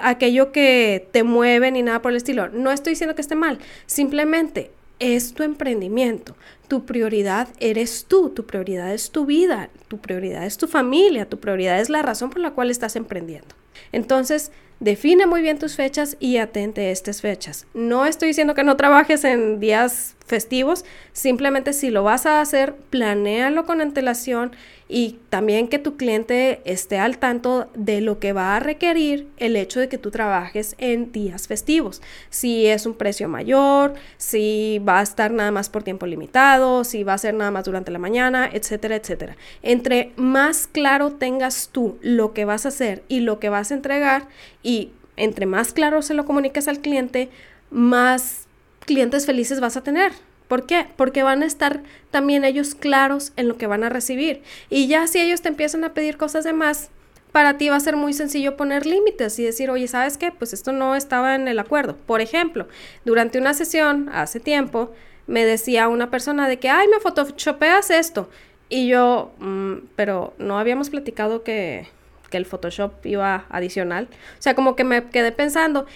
aquello 0.00 0.52
que 0.52 1.06
te 1.12 1.22
mueve 1.22 1.70
ni 1.70 1.82
nada 1.82 2.00
por 2.00 2.12
el 2.12 2.16
estilo. 2.16 2.48
No 2.48 2.72
estoy 2.72 2.92
diciendo 2.92 3.14
que 3.14 3.20
esté 3.20 3.34
mal, 3.34 3.58
simplemente 3.84 4.70
es 4.98 5.34
tu 5.34 5.42
emprendimiento. 5.42 6.36
Tu 6.68 6.84
prioridad 6.84 7.48
eres 7.60 8.06
tú, 8.06 8.30
tu 8.30 8.46
prioridad 8.46 8.92
es 8.92 9.10
tu 9.10 9.26
vida, 9.26 9.70
tu 9.88 9.98
prioridad 9.98 10.44
es 10.44 10.56
tu 10.56 10.66
familia, 10.66 11.28
tu 11.28 11.38
prioridad 11.38 11.80
es 11.80 11.90
la 11.90 12.02
razón 12.02 12.30
por 12.30 12.40
la 12.40 12.52
cual 12.52 12.70
estás 12.70 12.96
emprendiendo. 12.96 13.54
Entonces, 13.92 14.50
define 14.80 15.26
muy 15.26 15.42
bien 15.42 15.58
tus 15.58 15.76
fechas 15.76 16.16
y 16.18 16.38
atente 16.38 16.86
a 16.86 16.90
estas 16.90 17.20
fechas. 17.20 17.66
No 17.74 18.06
estoy 18.06 18.28
diciendo 18.28 18.54
que 18.54 18.64
no 18.64 18.76
trabajes 18.76 19.24
en 19.24 19.60
días 19.60 20.15
festivos, 20.26 20.84
simplemente 21.12 21.72
si 21.72 21.90
lo 21.90 22.02
vas 22.02 22.26
a 22.26 22.40
hacer, 22.40 22.74
planéalo 22.90 23.64
con 23.64 23.80
antelación 23.80 24.52
y 24.88 25.18
también 25.30 25.66
que 25.66 25.80
tu 25.80 25.96
cliente 25.96 26.60
esté 26.64 26.98
al 26.98 27.18
tanto 27.18 27.68
de 27.74 28.00
lo 28.00 28.20
que 28.20 28.32
va 28.32 28.56
a 28.56 28.60
requerir 28.60 29.28
el 29.36 29.56
hecho 29.56 29.80
de 29.80 29.88
que 29.88 29.98
tú 29.98 30.10
trabajes 30.10 30.76
en 30.78 31.10
días 31.10 31.48
festivos. 31.48 32.02
Si 32.30 32.66
es 32.66 32.86
un 32.86 32.94
precio 32.94 33.28
mayor, 33.28 33.94
si 34.16 34.80
va 34.86 35.00
a 35.00 35.02
estar 35.02 35.32
nada 35.32 35.50
más 35.50 35.68
por 35.68 35.82
tiempo 35.82 36.06
limitado, 36.06 36.84
si 36.84 37.02
va 37.02 37.14
a 37.14 37.18
ser 37.18 37.34
nada 37.34 37.50
más 37.50 37.64
durante 37.64 37.90
la 37.90 37.98
mañana, 37.98 38.48
etcétera, 38.52 38.96
etcétera. 38.96 39.36
Entre 39.62 40.12
más 40.16 40.68
claro 40.68 41.12
tengas 41.12 41.70
tú 41.72 41.98
lo 42.00 42.32
que 42.32 42.44
vas 42.44 42.64
a 42.64 42.68
hacer 42.68 43.02
y 43.08 43.20
lo 43.20 43.40
que 43.40 43.48
vas 43.48 43.70
a 43.72 43.74
entregar 43.74 44.28
y 44.62 44.90
entre 45.16 45.46
más 45.46 45.72
claro 45.72 46.02
se 46.02 46.14
lo 46.14 46.26
comuniques 46.26 46.68
al 46.68 46.80
cliente, 46.80 47.30
más 47.70 48.45
clientes 48.86 49.26
felices 49.26 49.60
vas 49.60 49.76
a 49.76 49.82
tener. 49.82 50.12
¿Por 50.48 50.64
qué? 50.64 50.86
Porque 50.96 51.22
van 51.22 51.42
a 51.42 51.46
estar 51.46 51.82
también 52.10 52.44
ellos 52.44 52.74
claros 52.74 53.32
en 53.36 53.48
lo 53.48 53.58
que 53.58 53.66
van 53.66 53.84
a 53.84 53.88
recibir. 53.88 54.42
Y 54.70 54.86
ya 54.86 55.06
si 55.06 55.20
ellos 55.20 55.42
te 55.42 55.48
empiezan 55.48 55.84
a 55.84 55.92
pedir 55.92 56.16
cosas 56.16 56.44
de 56.44 56.52
más, 56.52 56.90
para 57.32 57.58
ti 57.58 57.68
va 57.68 57.76
a 57.76 57.80
ser 57.80 57.96
muy 57.96 58.14
sencillo 58.14 58.56
poner 58.56 58.86
límites 58.86 59.38
y 59.38 59.44
decir, 59.44 59.70
oye, 59.70 59.88
¿sabes 59.88 60.16
qué? 60.16 60.30
Pues 60.30 60.52
esto 60.52 60.72
no 60.72 60.94
estaba 60.94 61.34
en 61.34 61.48
el 61.48 61.58
acuerdo. 61.58 61.96
Por 62.06 62.20
ejemplo, 62.20 62.68
durante 63.04 63.38
una 63.38 63.54
sesión 63.54 64.08
hace 64.12 64.40
tiempo, 64.40 64.92
me 65.26 65.44
decía 65.44 65.88
una 65.88 66.10
persona 66.10 66.48
de 66.48 66.58
que, 66.58 66.70
ay, 66.70 66.86
me 66.88 67.00
photoshopeas 67.00 67.90
esto. 67.90 68.30
Y 68.68 68.86
yo, 68.86 69.32
mm, 69.38 69.74
pero 69.96 70.32
no 70.38 70.58
habíamos 70.58 70.90
platicado 70.90 71.42
que, 71.42 71.88
que 72.30 72.36
el 72.36 72.46
Photoshop 72.46 73.04
iba 73.04 73.46
adicional. 73.50 74.08
O 74.38 74.42
sea, 74.42 74.54
como 74.54 74.76
que 74.76 74.84
me 74.84 75.04
quedé 75.08 75.32
pensando, 75.32 75.86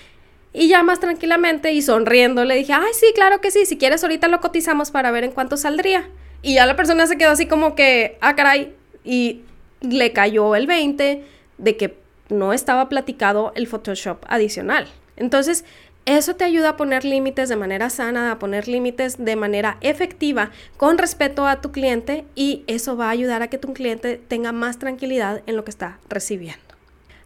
y 0.53 0.69
ya 0.69 0.83
más 0.83 1.01
tranquilamente 1.01 1.73
y 1.73 1.83
sonriendo 1.83 2.45
le 2.45 2.57
dije, 2.57 2.73
ay, 2.73 2.93
sí, 2.93 3.07
claro 3.15 3.41
que 3.41 3.51
sí, 3.51 3.67
si 3.67 3.79
quieres 3.79 4.03
ahorita 4.03 4.29
lo 4.29 4.41
cotizamos 4.41 4.91
para 4.91 5.11
ver 5.11 5.25
en 5.25 5.33
cuánto 5.33 5.57
saldría. 5.57 6.09
Y 6.43 6.55
ya 6.55 6.67
la 6.67 6.77
persona 6.77 7.07
se 7.07 7.19
quedó 7.19 7.31
así 7.31 7.47
como 7.47 7.75
que, 7.75 8.19
ah, 8.21 8.35
caray, 8.35 8.75
y 9.05 9.43
le 9.81 10.13
cayó 10.13 10.57
el 10.57 10.67
20 10.67 11.25
de 11.59 11.77
que 11.77 11.97
no 12.29 12.53
estaba 12.53 12.89
platicado 12.89 13.53
el 13.55 13.67
Photoshop 13.67 14.25
adicional. 14.29 14.89
Entonces, 15.17 15.65
eso 16.07 16.35
te 16.35 16.45
ayuda 16.45 16.71
a 16.71 16.77
poner 16.77 17.05
límites 17.05 17.49
de 17.49 17.57
manera 17.57 17.91
sana, 17.91 18.33
a 18.33 18.39
poner 18.39 18.67
límites 18.67 19.23
de 19.23 19.37
manera 19.37 19.77
efectiva, 19.83 20.51
con 20.77 20.99
respeto 20.99 21.47
a 21.47 21.61
tu 21.61 21.73
cliente 21.73 22.25
y 22.35 22.65
eso 22.67 22.97
va 22.97 23.09
a 23.09 23.11
ayudar 23.11 23.43
a 23.43 23.49
que 23.49 23.59
tu 23.59 23.73
cliente 23.75 24.17
tenga 24.17 24.51
más 24.51 24.79
tranquilidad 24.79 25.43
en 25.47 25.57
lo 25.57 25.65
que 25.65 25.71
está 25.71 25.99
recibiendo. 26.09 26.61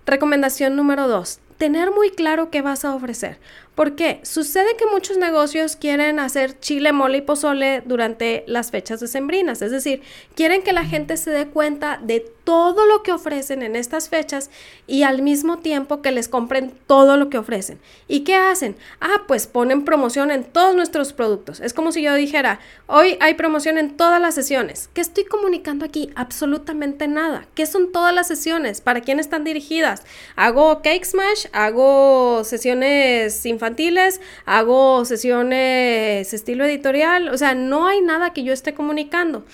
Recomendación 0.07 0.77
número 0.77 1.09
2 1.09 1.41
tener 1.59 1.90
muy 1.90 2.11
claro 2.11 2.51
qué 2.51 2.62
vas 2.62 2.85
a 2.85 2.95
ofrecer. 2.95 3.38
Porque 3.75 4.21
sucede 4.23 4.77
que 4.77 4.87
muchos 4.87 5.17
negocios 5.17 5.75
quieren 5.75 6.21
hacer 6.21 6.59
chile, 6.61 6.93
mole 6.93 7.19
y 7.19 7.23
pozole 7.23 7.83
durante 7.85 8.45
las 8.47 8.71
fechas 8.71 9.01
decembrinas. 9.01 9.63
Es 9.63 9.73
decir, 9.73 10.03
quieren 10.37 10.63
que 10.63 10.73
la 10.73 10.85
gente 10.85 11.17
se 11.17 11.31
dé 11.31 11.49
cuenta 11.49 11.99
de 12.01 12.21
todo 12.45 12.87
lo 12.87 13.03
que 13.03 13.11
ofrecen 13.11 13.63
en 13.63 13.75
estas 13.75 14.11
fechas 14.11 14.51
y 14.87 15.03
al 15.03 15.23
mismo 15.23 15.59
tiempo 15.59 16.03
que 16.03 16.13
les 16.13 16.29
compren 16.29 16.75
todo 16.87 17.17
lo 17.17 17.31
que 17.31 17.39
ofrecen. 17.39 17.81
¿Y 18.07 18.21
qué 18.21 18.37
hacen? 18.37 18.77
Ah, 19.01 19.23
pues 19.27 19.47
ponen 19.47 19.85
promoción 19.85 20.31
en 20.31 20.45
todos 20.45 20.77
nuestros 20.77 21.13
productos. 21.15 21.61
Es 21.61 21.73
como 21.73 21.91
si 21.91 22.03
yo 22.03 22.15
dijera, 22.15 22.61
hoy 22.87 23.17
hay 23.21 23.35
promoción 23.35 23.79
en 23.79 23.97
todas 23.97 24.21
las 24.21 24.35
sesiones. 24.35 24.91
¿Qué 24.93 25.01
estoy 25.01 25.25
comunicando 25.25 25.87
aquí? 25.87 26.11
Absolutamente 26.15 27.09
nada. 27.09 27.47
¿Qué 27.55 27.65
son 27.65 27.93
todas 27.93 28.15
las 28.15 28.29
sesiones? 28.29 28.83
¿Para 28.83 29.01
quién 29.01 29.19
están 29.19 29.45
dirigidas? 29.45 30.03
Hago 30.37 30.83
Cake 30.83 31.07
Smash, 31.07 31.47
hago 31.53 32.45
sesiones 32.45 33.45
infantiles 33.47 33.63
infantiles, 33.64 34.20
hago 34.44 35.05
sesiones 35.05 36.35
estilo 36.35 36.64
editorial, 36.64 37.29
o 37.31 37.38
sea, 37.38 37.55
no 37.55 37.87
hay 37.87 38.00
nada 38.03 38.33
que 38.35 38.44
yo 38.44 38.53
esté 38.53 38.74
comunicando. 38.74 39.44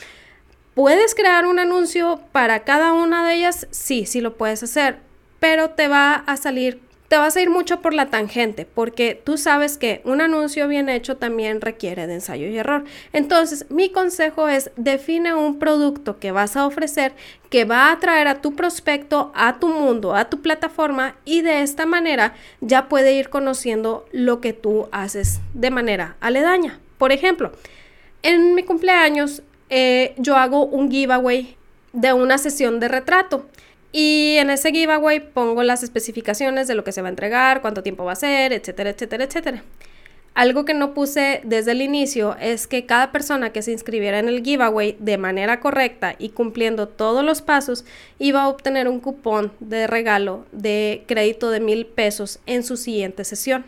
¿Puedes 0.75 1.15
crear 1.15 1.47
un 1.47 1.59
anuncio 1.59 2.21
para 2.33 2.65
cada 2.65 2.93
una 2.93 3.27
de 3.27 3.35
ellas? 3.35 3.69
Sí, 3.71 4.07
sí 4.07 4.21
lo 4.21 4.37
puedes 4.37 4.63
hacer, 4.63 4.99
pero 5.39 5.71
te 5.71 5.89
va 5.89 6.15
a 6.15 6.37
salir 6.37 6.81
te 7.11 7.17
vas 7.17 7.35
a 7.35 7.41
ir 7.41 7.51
mucho 7.51 7.81
por 7.81 7.93
la 7.93 8.07
tangente, 8.07 8.65
porque 8.65 9.21
tú 9.25 9.37
sabes 9.37 9.79
que 9.79 10.01
un 10.05 10.21
anuncio 10.21 10.69
bien 10.69 10.89
hecho 10.89 11.17
también 11.17 11.61
requiere 11.61 12.07
de 12.07 12.15
ensayo 12.15 12.47
y 12.47 12.57
error. 12.57 12.85
Entonces, 13.13 13.67
mi 13.69 13.91
consejo 13.91 14.47
es 14.47 14.71
define 14.77 15.35
un 15.35 15.59
producto 15.59 16.21
que 16.21 16.31
vas 16.31 16.57
a 16.57 16.65
ofrecer 16.65 17.13
que 17.51 17.65
va 17.65 17.89
a 17.89 17.93
atraer 17.95 18.29
a 18.29 18.41
tu 18.41 18.55
prospecto, 18.55 19.33
a 19.35 19.59
tu 19.59 19.71
mundo, 19.71 20.15
a 20.15 20.31
tu 20.31 20.41
plataforma 20.41 21.17
y 21.25 21.43
de 21.43 21.63
esta 21.63 21.85
manera 21.85 22.35
ya 22.61 22.89
puede 22.89 23.13
ir 23.15 23.29
conociendo 23.29 24.07
lo 24.13 24.41
que 24.41 24.53
tú 24.53 24.87
haces 24.93 25.41
de 25.53 25.73
manera 25.73 26.15
aledaña. 26.21 26.79
Por 26.97 27.11
ejemplo, 27.11 27.51
en 28.23 28.55
mi 28.55 28.63
cumpleaños 28.63 29.43
eh, 29.69 30.15
yo 30.17 30.37
hago 30.37 30.65
un 30.65 30.89
giveaway 30.89 31.57
de 31.93 32.13
una 32.13 32.39
sesión 32.39 32.79
de 32.79 32.87
retrato. 32.87 33.47
Y 33.93 34.37
en 34.39 34.51
ese 34.51 34.71
giveaway 34.71 35.21
pongo 35.21 35.63
las 35.63 35.83
especificaciones 35.83 36.69
de 36.69 36.75
lo 36.75 36.85
que 36.85 36.93
se 36.93 37.03
va 37.03 37.09
a 37.09 37.11
entregar, 37.11 37.61
cuánto 37.61 37.83
tiempo 37.83 38.05
va 38.05 38.13
a 38.13 38.17
ser, 38.17 38.53
etcétera, 38.53 38.91
etcétera, 38.91 39.25
etcétera. 39.25 39.65
Algo 40.35 40.65
que 40.65 40.75
no 40.75 40.95
puse 40.95 41.41
desde 41.43 41.73
el 41.73 41.83
inicio 41.83 42.37
es 42.41 42.69
que 42.69 42.87
cada 42.87 43.11
persona 43.11 43.51
que 43.51 43.63
se 43.63 43.73
inscribiera 43.73 44.21
en 44.21 44.29
el 44.29 44.45
giveaway 44.45 44.97
de 45.01 45.19
manera 45.19 45.59
correcta 45.59 46.15
y 46.19 46.29
cumpliendo 46.29 46.87
todos 46.87 47.25
los 47.25 47.43
pasos 47.43 47.85
iba 48.21 48.43
a 48.43 48.49
obtener 48.49 48.87
un 48.87 49.01
cupón 49.01 49.53
de 49.59 49.89
regalo 49.89 50.47
de 50.53 51.03
crédito 51.09 51.51
de 51.51 51.59
mil 51.59 51.85
pesos 51.85 52.39
en 52.47 52.63
su 52.63 52.77
siguiente 52.77 53.25
sesión. 53.25 53.65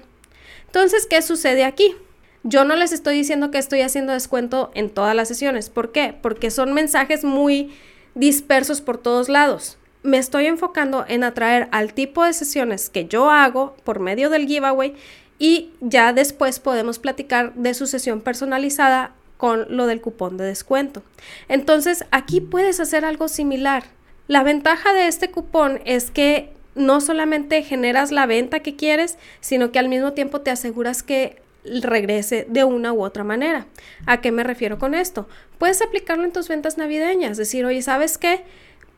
Entonces, 0.66 1.06
¿qué 1.06 1.20
sucede 1.20 1.64
aquí? 1.64 1.96
Yo 2.44 2.64
no 2.64 2.76
les 2.76 2.92
estoy 2.92 3.16
diciendo 3.16 3.50
que 3.50 3.58
estoy 3.58 3.80
haciendo 3.80 4.12
descuento 4.12 4.70
en 4.74 4.88
todas 4.88 5.16
las 5.16 5.26
sesiones. 5.26 5.68
¿Por 5.68 5.90
qué? 5.90 6.14
Porque 6.22 6.52
son 6.52 6.72
mensajes 6.74 7.24
muy 7.24 7.72
dispersos 8.14 8.80
por 8.80 8.98
todos 8.98 9.28
lados 9.28 9.78
me 10.02 10.18
estoy 10.18 10.46
enfocando 10.46 11.04
en 11.08 11.24
atraer 11.24 11.68
al 11.70 11.94
tipo 11.94 12.24
de 12.24 12.32
sesiones 12.32 12.90
que 12.90 13.06
yo 13.06 13.30
hago 13.30 13.76
por 13.84 14.00
medio 14.00 14.30
del 14.30 14.46
giveaway 14.46 14.94
y 15.38 15.70
ya 15.80 16.12
después 16.12 16.60
podemos 16.60 16.98
platicar 16.98 17.54
de 17.54 17.74
su 17.74 17.86
sesión 17.86 18.20
personalizada 18.20 19.12
con 19.36 19.66
lo 19.76 19.86
del 19.86 20.00
cupón 20.00 20.36
de 20.36 20.44
descuento. 20.44 21.02
Entonces, 21.48 22.04
aquí 22.12 22.40
puedes 22.40 22.78
hacer 22.78 23.04
algo 23.04 23.26
similar. 23.26 23.84
La 24.28 24.44
ventaja 24.44 24.92
de 24.92 25.08
este 25.08 25.30
cupón 25.30 25.80
es 25.84 26.12
que 26.12 26.52
no 26.74 27.00
solamente 27.00 27.62
generas 27.62 28.12
la 28.12 28.26
venta 28.26 28.60
que 28.60 28.76
quieres, 28.76 29.18
sino 29.40 29.72
que 29.72 29.78
al 29.78 29.88
mismo 29.88 30.12
tiempo 30.12 30.42
te 30.42 30.50
aseguras 30.50 31.02
que 31.02 31.42
regrese 31.64 32.46
de 32.48 32.64
una 32.64 32.92
u 32.92 33.04
otra 33.04 33.24
manera. 33.24 33.66
¿A 34.06 34.20
qué 34.20 34.32
me 34.32 34.44
refiero 34.44 34.78
con 34.78 34.94
esto? 34.94 35.28
Puedes 35.58 35.82
aplicarlo 35.82 36.24
en 36.24 36.32
tus 36.32 36.48
ventas 36.48 36.78
navideñas, 36.78 37.36
decir, 37.36 37.64
oye, 37.64 37.82
¿sabes 37.82 38.18
qué? 38.18 38.44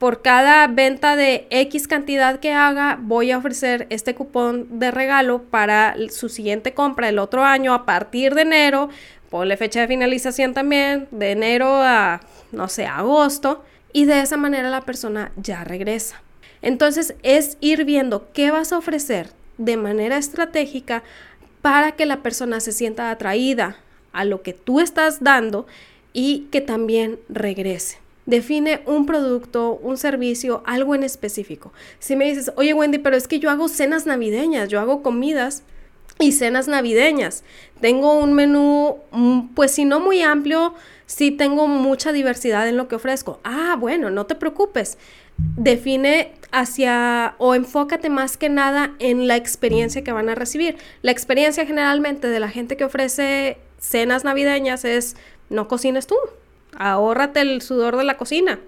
Por 0.05 0.21
cada 0.21 0.67
venta 0.67 1.17
de 1.17 1.47
X 1.49 1.88
cantidad 1.88 2.38
que 2.38 2.53
haga, 2.53 2.99
voy 3.01 3.31
a 3.31 3.38
ofrecer 3.38 3.87
este 3.88 4.14
cupón 4.14 4.79
de 4.79 4.90
regalo 4.90 5.45
para 5.45 5.97
su 6.11 6.29
siguiente 6.29 6.75
compra 6.75 7.09
el 7.09 7.19
otro 7.19 7.43
año 7.43 7.73
a 7.73 7.87
partir 7.87 8.35
de 8.35 8.43
enero. 8.43 8.90
Ponle 9.31 9.57
fecha 9.57 9.81
de 9.81 9.88
finalización 9.88 10.53
también, 10.53 11.09
de 11.11 11.31
enero 11.31 11.81
a, 11.81 12.21
no 12.53 12.69
sé, 12.69 12.85
agosto. 12.85 13.64
Y 13.95 14.05
de 14.05 14.21
esa 14.21 14.37
manera 14.37 14.69
la 14.69 14.83
persona 14.83 15.33
ya 15.37 15.64
regresa. 15.64 16.21
Entonces 16.61 17.14
es 17.23 17.57
ir 17.62 17.87
viendo 17.87 18.31
qué 18.35 18.51
vas 18.51 18.75
a 18.75 18.77
ofrecer 18.77 19.31
de 19.57 19.79
manera 19.79 20.19
estratégica 20.19 21.03
para 21.62 21.93
que 21.93 22.05
la 22.05 22.23
persona 22.23 22.61
se 22.61 22.73
sienta 22.73 23.11
atraída 23.11 23.79
a 24.12 24.27
lo 24.27 24.43
que 24.43 24.53
tú 24.53 24.81
estás 24.81 25.25
dando 25.25 25.67
y 26.12 26.49
que 26.51 26.61
también 26.61 27.19
regrese. 27.31 28.04
Define 28.27 28.83
un 28.87 29.07
producto, 29.07 29.79
un 29.83 29.97
servicio, 29.97 30.63
algo 30.67 30.95
en 30.95 31.03
específico. 31.03 31.73
Si 31.99 32.17
me 32.17 32.25
dices, 32.25 32.53
oye 32.57 32.73
Wendy, 32.73 32.99
pero 32.99 33.17
es 33.17 33.29
que 33.29 33.39
yo 33.39 33.51
hago 33.51 33.69
cenas 33.69 34.07
navideñas, 34.07 34.69
yo 34.69 34.81
hago 34.81 35.03
comidas 35.03 35.63
y 36.19 36.33
cenas 36.33 36.69
navideñas. 36.69 37.45
Tengo 37.81 38.19
un 38.19 38.33
menú, 38.33 38.99
mm, 39.11 39.49
pues 39.55 39.73
si 39.73 39.85
no 39.85 40.01
muy 40.01 40.23
amplio, 40.23 40.75
sí 41.07 41.31
tengo 41.31 41.67
mucha 41.67 42.13
diversidad 42.13 42.69
en 42.69 42.77
lo 42.77 42.89
que 42.89 42.97
ofrezco. 42.97 43.41
Ah, 43.45 43.77
bueno, 43.79 44.11
no 44.11 44.27
te 44.27 44.35
preocupes 44.35 44.97
define 45.37 46.33
hacia 46.53 47.35
o 47.39 47.55
enfócate 47.55 48.09
más 48.09 48.37
que 48.37 48.49
nada 48.49 48.95
en 49.01 49.27
la 49.27 49.37
experiencia 49.37 50.05
que 50.05 50.13
van 50.13 50.29
a 50.29 50.35
recibir. 50.35 50.77
La 51.03 51.11
experiencia 51.11 51.67
generalmente 51.67 52.29
de 52.29 52.41
la 52.41 52.49
gente 52.49 52.77
que 52.77 52.85
ofrece 52.85 53.59
cenas 53.79 54.25
navideñas 54.25 54.85
es 54.85 55.17
no 55.51 55.69
cocines 55.69 56.07
tú, 56.07 56.17
ahórrate 56.79 57.41
el 57.41 57.63
sudor 57.63 57.97
de 57.97 58.05
la 58.05 58.17
cocina. 58.17 58.61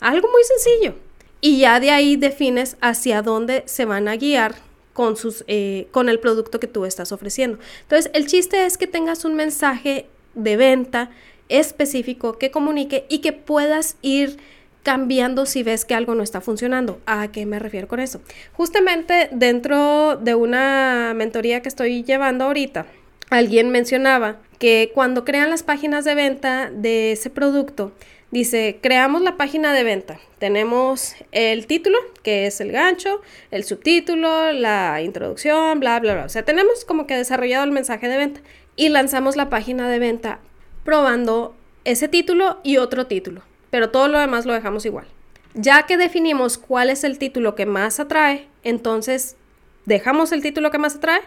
Algo 0.00 0.28
muy 0.30 0.42
sencillo. 0.44 0.94
Y 1.40 1.60
ya 1.60 1.80
de 1.80 1.90
ahí 1.90 2.16
defines 2.16 2.76
hacia 2.80 3.22
dónde 3.22 3.62
se 3.66 3.84
van 3.84 4.08
a 4.08 4.16
guiar 4.16 4.54
con, 4.92 5.16
sus, 5.16 5.44
eh, 5.46 5.88
con 5.90 6.08
el 6.08 6.18
producto 6.18 6.60
que 6.60 6.66
tú 6.66 6.84
estás 6.84 7.12
ofreciendo. 7.12 7.58
Entonces, 7.82 8.10
el 8.14 8.26
chiste 8.26 8.66
es 8.66 8.76
que 8.76 8.86
tengas 8.86 9.24
un 9.24 9.34
mensaje 9.34 10.06
de 10.34 10.56
venta 10.56 11.10
específico 11.48 12.38
que 12.38 12.50
comunique 12.50 13.06
y 13.08 13.18
que 13.18 13.32
puedas 13.32 13.96
ir 14.02 14.38
cambiando 14.82 15.46
si 15.46 15.62
ves 15.62 15.84
que 15.84 15.94
algo 15.94 16.14
no 16.14 16.22
está 16.22 16.40
funcionando. 16.40 17.00
¿A 17.06 17.28
qué 17.28 17.46
me 17.46 17.58
refiero 17.58 17.88
con 17.88 18.00
eso? 18.00 18.20
Justamente 18.52 19.28
dentro 19.32 20.16
de 20.16 20.34
una 20.34 21.12
mentoría 21.14 21.60
que 21.62 21.68
estoy 21.68 22.02
llevando 22.02 22.44
ahorita, 22.44 22.86
alguien 23.30 23.70
mencionaba 23.70 24.36
que 24.58 24.90
cuando 24.94 25.24
crean 25.24 25.50
las 25.50 25.62
páginas 25.62 26.04
de 26.04 26.14
venta 26.14 26.70
de 26.70 27.12
ese 27.12 27.30
producto, 27.30 27.92
dice, 28.30 28.78
creamos 28.82 29.22
la 29.22 29.36
página 29.36 29.72
de 29.72 29.84
venta. 29.84 30.20
Tenemos 30.38 31.14
el 31.32 31.66
título, 31.66 31.98
que 32.22 32.46
es 32.46 32.60
el 32.60 32.70
gancho, 32.70 33.22
el 33.50 33.64
subtítulo, 33.64 34.52
la 34.52 35.00
introducción, 35.00 35.80
bla, 35.80 35.98
bla, 36.00 36.14
bla. 36.14 36.24
O 36.24 36.28
sea, 36.28 36.44
tenemos 36.44 36.84
como 36.84 37.06
que 37.06 37.16
desarrollado 37.16 37.64
el 37.64 37.70
mensaje 37.70 38.08
de 38.08 38.18
venta 38.18 38.40
y 38.76 38.90
lanzamos 38.90 39.36
la 39.36 39.48
página 39.48 39.88
de 39.88 39.98
venta 39.98 40.40
probando 40.84 41.56
ese 41.84 42.08
título 42.08 42.60
y 42.62 42.76
otro 42.76 43.06
título 43.06 43.42
pero 43.70 43.90
todo 43.90 44.08
lo 44.08 44.18
demás 44.18 44.44
lo 44.44 44.52
dejamos 44.52 44.84
igual. 44.84 45.06
Ya 45.54 45.84
que 45.84 45.96
definimos 45.96 46.58
cuál 46.58 46.90
es 46.90 47.02
el 47.04 47.18
título 47.18 47.54
que 47.54 47.66
más 47.66 47.98
atrae, 47.98 48.46
entonces 48.62 49.36
dejamos 49.86 50.32
el 50.32 50.42
título 50.42 50.70
que 50.70 50.78
más 50.78 50.96
atrae 50.96 51.22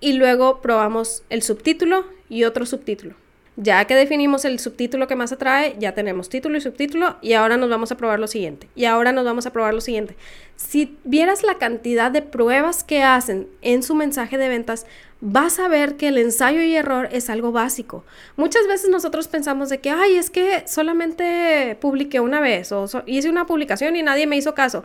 y 0.00 0.14
luego 0.14 0.60
probamos 0.60 1.22
el 1.30 1.42
subtítulo 1.42 2.06
y 2.28 2.44
otro 2.44 2.66
subtítulo. 2.66 3.14
Ya 3.60 3.84
que 3.86 3.96
definimos 3.96 4.44
el 4.44 4.60
subtítulo 4.60 5.08
que 5.08 5.16
más 5.16 5.32
atrae, 5.32 5.74
ya 5.80 5.92
tenemos 5.92 6.28
título 6.28 6.56
y 6.56 6.60
subtítulo 6.60 7.16
y 7.20 7.32
ahora 7.32 7.56
nos 7.56 7.68
vamos 7.68 7.90
a 7.90 7.96
probar 7.96 8.20
lo 8.20 8.28
siguiente. 8.28 8.68
Y 8.76 8.84
ahora 8.84 9.10
nos 9.10 9.24
vamos 9.24 9.46
a 9.46 9.52
probar 9.52 9.74
lo 9.74 9.80
siguiente. 9.80 10.16
Si 10.54 10.96
vieras 11.02 11.42
la 11.42 11.56
cantidad 11.56 12.12
de 12.12 12.22
pruebas 12.22 12.84
que 12.84 13.02
hacen 13.02 13.48
en 13.60 13.82
su 13.82 13.96
mensaje 13.96 14.38
de 14.38 14.48
ventas, 14.48 14.86
vas 15.20 15.58
a 15.58 15.66
ver 15.66 15.96
que 15.96 16.06
el 16.06 16.18
ensayo 16.18 16.62
y 16.62 16.76
error 16.76 17.08
es 17.10 17.30
algo 17.30 17.50
básico. 17.50 18.04
Muchas 18.36 18.68
veces 18.68 18.90
nosotros 18.90 19.26
pensamos 19.26 19.70
de 19.70 19.80
que, 19.80 19.90
ay, 19.90 20.14
es 20.14 20.30
que 20.30 20.62
solamente 20.68 21.76
publiqué 21.80 22.20
una 22.20 22.40
vez 22.40 22.70
o 22.70 22.86
hice 23.06 23.28
una 23.28 23.46
publicación 23.46 23.96
y 23.96 24.04
nadie 24.04 24.28
me 24.28 24.36
hizo 24.36 24.54
caso 24.54 24.84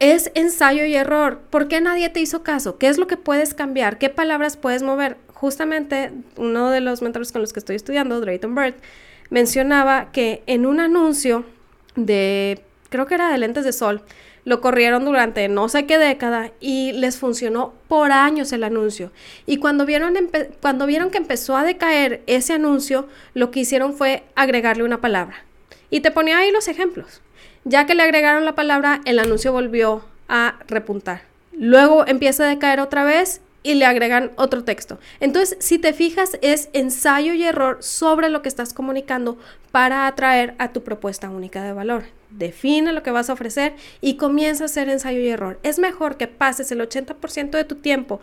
es 0.00 0.30
ensayo 0.34 0.84
y 0.84 0.94
error. 0.94 1.40
¿Por 1.50 1.68
qué 1.68 1.80
nadie 1.80 2.08
te 2.08 2.20
hizo 2.20 2.42
caso? 2.42 2.78
¿Qué 2.78 2.88
es 2.88 2.98
lo 2.98 3.06
que 3.06 3.16
puedes 3.16 3.54
cambiar? 3.54 3.98
¿Qué 3.98 4.08
palabras 4.08 4.56
puedes 4.56 4.82
mover? 4.82 5.16
Justamente 5.32 6.12
uno 6.36 6.70
de 6.70 6.80
los 6.80 7.02
mentores 7.02 7.32
con 7.32 7.40
los 7.40 7.52
que 7.52 7.60
estoy 7.60 7.76
estudiando, 7.76 8.20
Drayton 8.20 8.54
Bird, 8.54 8.74
mencionaba 9.30 10.10
que 10.12 10.42
en 10.46 10.66
un 10.66 10.80
anuncio 10.80 11.44
de, 11.96 12.62
creo 12.90 13.06
que 13.06 13.14
era 13.14 13.30
de 13.30 13.38
lentes 13.38 13.64
de 13.64 13.72
sol, 13.72 14.02
lo 14.44 14.60
corrieron 14.60 15.04
durante 15.04 15.46
no 15.48 15.68
sé 15.68 15.84
qué 15.84 15.98
década 15.98 16.52
y 16.58 16.92
les 16.92 17.18
funcionó 17.18 17.74
por 17.86 18.12
años 18.12 18.52
el 18.52 18.64
anuncio. 18.64 19.12
Y 19.46 19.58
cuando 19.58 19.84
vieron, 19.84 20.14
cuando 20.62 20.86
vieron 20.86 21.10
que 21.10 21.18
empezó 21.18 21.56
a 21.56 21.64
decaer 21.64 22.22
ese 22.26 22.54
anuncio, 22.54 23.08
lo 23.34 23.50
que 23.50 23.60
hicieron 23.60 23.94
fue 23.94 24.24
agregarle 24.34 24.84
una 24.84 25.00
palabra. 25.00 25.44
Y 25.90 26.00
te 26.00 26.10
ponía 26.10 26.38
ahí 26.38 26.50
los 26.50 26.68
ejemplos. 26.68 27.20
Ya 27.68 27.84
que 27.84 27.94
le 27.94 28.02
agregaron 28.02 28.46
la 28.46 28.54
palabra, 28.54 29.02
el 29.04 29.18
anuncio 29.18 29.52
volvió 29.52 30.02
a 30.26 30.58
repuntar. 30.68 31.20
Luego 31.52 32.06
empieza 32.06 32.44
a 32.44 32.48
decaer 32.48 32.80
otra 32.80 33.04
vez 33.04 33.42
y 33.62 33.74
le 33.74 33.84
agregan 33.84 34.30
otro 34.36 34.64
texto. 34.64 34.98
Entonces, 35.20 35.58
si 35.60 35.78
te 35.78 35.92
fijas, 35.92 36.38
es 36.40 36.70
ensayo 36.72 37.34
y 37.34 37.42
error 37.42 37.76
sobre 37.82 38.30
lo 38.30 38.40
que 38.40 38.48
estás 38.48 38.72
comunicando 38.72 39.36
para 39.70 40.06
atraer 40.06 40.54
a 40.56 40.72
tu 40.72 40.82
propuesta 40.82 41.28
única 41.28 41.62
de 41.62 41.74
valor. 41.74 42.04
Define 42.30 42.94
lo 42.94 43.02
que 43.02 43.10
vas 43.10 43.28
a 43.28 43.34
ofrecer 43.34 43.74
y 44.00 44.16
comienza 44.16 44.64
a 44.64 44.68
hacer 44.68 44.88
ensayo 44.88 45.20
y 45.20 45.28
error. 45.28 45.60
Es 45.62 45.78
mejor 45.78 46.16
que 46.16 46.26
pases 46.26 46.72
el 46.72 46.80
80% 46.80 47.50
de 47.50 47.64
tu 47.64 47.74
tiempo 47.74 48.22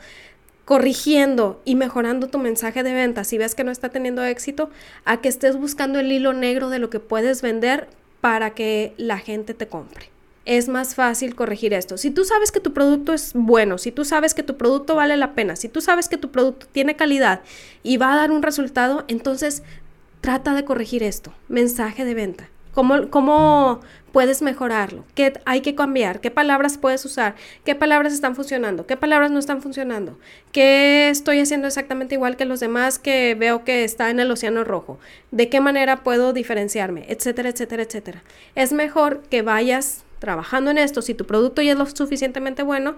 corrigiendo 0.66 1.62
y 1.66 1.76
mejorando 1.76 2.30
tu 2.30 2.40
mensaje 2.40 2.82
de 2.82 2.94
venta 2.94 3.24
si 3.24 3.38
ves 3.38 3.54
que 3.54 3.64
no 3.64 3.70
está 3.70 3.90
teniendo 3.90 4.24
éxito, 4.24 4.72
a 5.04 5.22
que 5.22 5.30
estés 5.30 5.56
buscando 5.56 6.00
el 6.00 6.12
hilo 6.12 6.34
negro 6.34 6.72
de 6.72 6.80
lo 6.80 6.90
que 6.90 7.00
puedes 7.00 7.44
vender 7.44 7.88
para 8.26 8.56
que 8.56 8.96
la 8.98 9.20
gente 9.20 9.54
te 9.54 9.68
compre. 9.68 10.10
Es 10.46 10.68
más 10.68 10.96
fácil 10.96 11.36
corregir 11.36 11.76
esto. 11.76 11.96
Si 11.96 12.10
tú 12.10 12.26
sabes 12.26 12.52
que 12.52 12.60
tu 12.60 12.74
producto 12.74 13.14
es 13.14 13.34
bueno, 13.36 13.78
si 13.78 13.92
tú 13.92 14.04
sabes 14.04 14.34
que 14.34 14.42
tu 14.42 14.58
producto 14.58 14.96
vale 14.96 15.16
la 15.16 15.36
pena, 15.36 15.56
si 15.56 15.70
tú 15.70 15.80
sabes 15.80 16.10
que 16.10 16.18
tu 16.18 16.32
producto 16.32 16.66
tiene 16.72 16.96
calidad 16.96 17.42
y 17.84 17.98
va 17.98 18.14
a 18.14 18.16
dar 18.16 18.32
un 18.32 18.42
resultado, 18.42 19.06
entonces 19.08 19.62
trata 20.22 20.56
de 20.56 20.66
corregir 20.66 21.04
esto. 21.04 21.36
Mensaje 21.50 22.04
de 22.04 22.16
venta. 22.16 22.50
¿Cómo, 22.74 23.82
puedes 24.16 24.42
mejorarlo? 24.42 25.04
¿Qué 25.14 25.34
hay 25.44 25.60
que 25.60 25.76
cambiar? 25.76 26.22
¿Qué 26.22 26.32
palabras 26.32 26.78
puedes 26.78 27.04
usar? 27.04 27.36
¿Qué 27.66 27.76
palabras 27.76 28.14
están 28.14 28.34
funcionando? 28.34 28.88
¿Qué 28.88 28.96
palabras 28.96 29.30
no 29.30 29.40
están 29.40 29.62
funcionando? 29.62 30.18
¿Qué 30.54 31.10
estoy 31.10 31.42
haciendo 31.42 31.68
exactamente 31.68 32.16
igual 32.16 32.38
que 32.38 32.46
los 32.46 32.62
demás 32.62 32.98
que 32.98 33.36
veo 33.38 33.66
que 33.66 33.84
está 33.84 34.10
en 34.10 34.22
el 34.22 34.32
océano 34.32 34.64
rojo? 34.64 35.00
¿De 35.32 35.50
qué 35.50 35.60
manera 35.60 36.02
puedo 36.06 36.32
diferenciarme? 36.32 37.04
Etcétera, 37.10 37.50
etcétera, 37.50 37.84
etcétera. 37.84 38.24
Es 38.56 38.72
mejor 38.72 39.22
que 39.24 39.42
vayas 39.42 40.06
trabajando 40.20 40.72
en 40.72 40.78
esto 40.78 41.02
si 41.02 41.14
tu 41.14 41.26
producto 41.26 41.62
ya 41.62 41.74
es 41.74 41.78
lo 41.78 41.86
suficientemente 41.86 42.64
bueno 42.64 42.96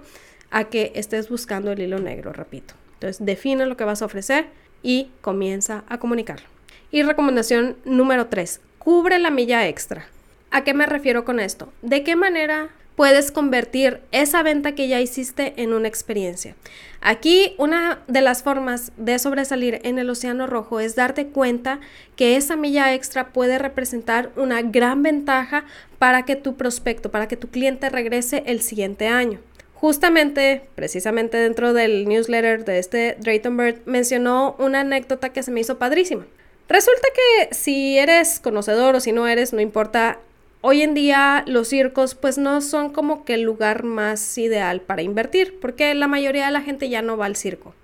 a 0.52 0.66
que 0.66 0.92
estés 0.94 1.28
buscando 1.28 1.72
el 1.72 1.80
hilo 1.80 1.98
negro, 1.98 2.32
repito. 2.32 2.74
Entonces, 2.94 3.26
define 3.26 3.66
lo 3.66 3.76
que 3.76 3.82
vas 3.82 4.02
a 4.02 4.04
ofrecer 4.04 4.46
y 4.84 5.10
comienza 5.20 5.82
a 5.88 5.98
comunicarlo. 5.98 6.46
Y 6.92 7.02
recomendación 7.02 7.76
número 7.84 8.28
3, 8.28 8.60
cubre 8.78 9.18
la 9.18 9.30
milla 9.30 9.66
extra. 9.66 10.06
¿A 10.50 10.64
qué 10.64 10.72
me 10.72 10.86
refiero 10.86 11.24
con 11.24 11.40
esto? 11.40 11.70
¿De 11.82 12.02
qué 12.02 12.16
manera 12.16 12.70
puedes 12.96 13.30
convertir 13.30 14.00
esa 14.12 14.42
venta 14.42 14.74
que 14.74 14.88
ya 14.88 15.00
hiciste 15.00 15.52
en 15.56 15.74
una 15.74 15.88
experiencia? 15.88 16.56
Aquí 17.00 17.54
una 17.58 18.02
de 18.08 18.22
las 18.22 18.42
formas 18.42 18.92
de 18.96 19.18
sobresalir 19.18 19.80
en 19.84 19.98
el 19.98 20.08
océano 20.08 20.46
rojo 20.46 20.80
es 20.80 20.96
darte 20.96 21.26
cuenta 21.26 21.80
que 22.16 22.36
esa 22.36 22.56
milla 22.56 22.94
extra 22.94 23.28
puede 23.28 23.58
representar 23.58 24.32
una 24.36 24.62
gran 24.62 25.02
ventaja 25.02 25.64
para 25.98 26.24
que 26.24 26.34
tu 26.34 26.56
prospecto, 26.56 27.10
para 27.10 27.28
que 27.28 27.36
tu 27.36 27.48
cliente 27.48 27.90
regrese 27.90 28.42
el 28.46 28.62
siguiente 28.62 29.06
año. 29.06 29.40
Justamente, 29.74 30.62
precisamente 30.74 31.36
dentro 31.36 31.72
del 31.72 32.08
newsletter 32.08 32.64
de 32.64 32.78
este 32.78 33.16
Drayton 33.20 33.56
Bird, 33.56 33.76
mencionó 33.84 34.56
una 34.58 34.80
anécdota 34.80 35.28
que 35.28 35.42
se 35.44 35.52
me 35.52 35.60
hizo 35.60 35.78
padrísima. 35.78 36.26
Resulta 36.68 37.08
que 37.14 37.54
si 37.54 37.96
eres 37.96 38.40
conocedor 38.40 38.96
o 38.96 39.00
si 39.00 39.12
no 39.12 39.28
eres, 39.28 39.52
no 39.52 39.60
importa, 39.60 40.18
hoy 40.60 40.82
en 40.82 40.94
día 40.94 41.44
los 41.46 41.68
circos 41.68 42.14
pues 42.14 42.38
no 42.38 42.60
son 42.60 42.90
como 42.90 43.24
que 43.24 43.34
el 43.34 43.42
lugar 43.42 43.84
más 43.84 44.38
ideal 44.38 44.80
para 44.80 45.02
invertir, 45.02 45.58
porque 45.60 45.94
la 45.94 46.08
mayoría 46.08 46.46
de 46.46 46.52
la 46.52 46.62
gente 46.62 46.88
ya 46.88 47.02
no 47.02 47.16
va 47.16 47.26
al 47.26 47.36
circo. 47.36 47.74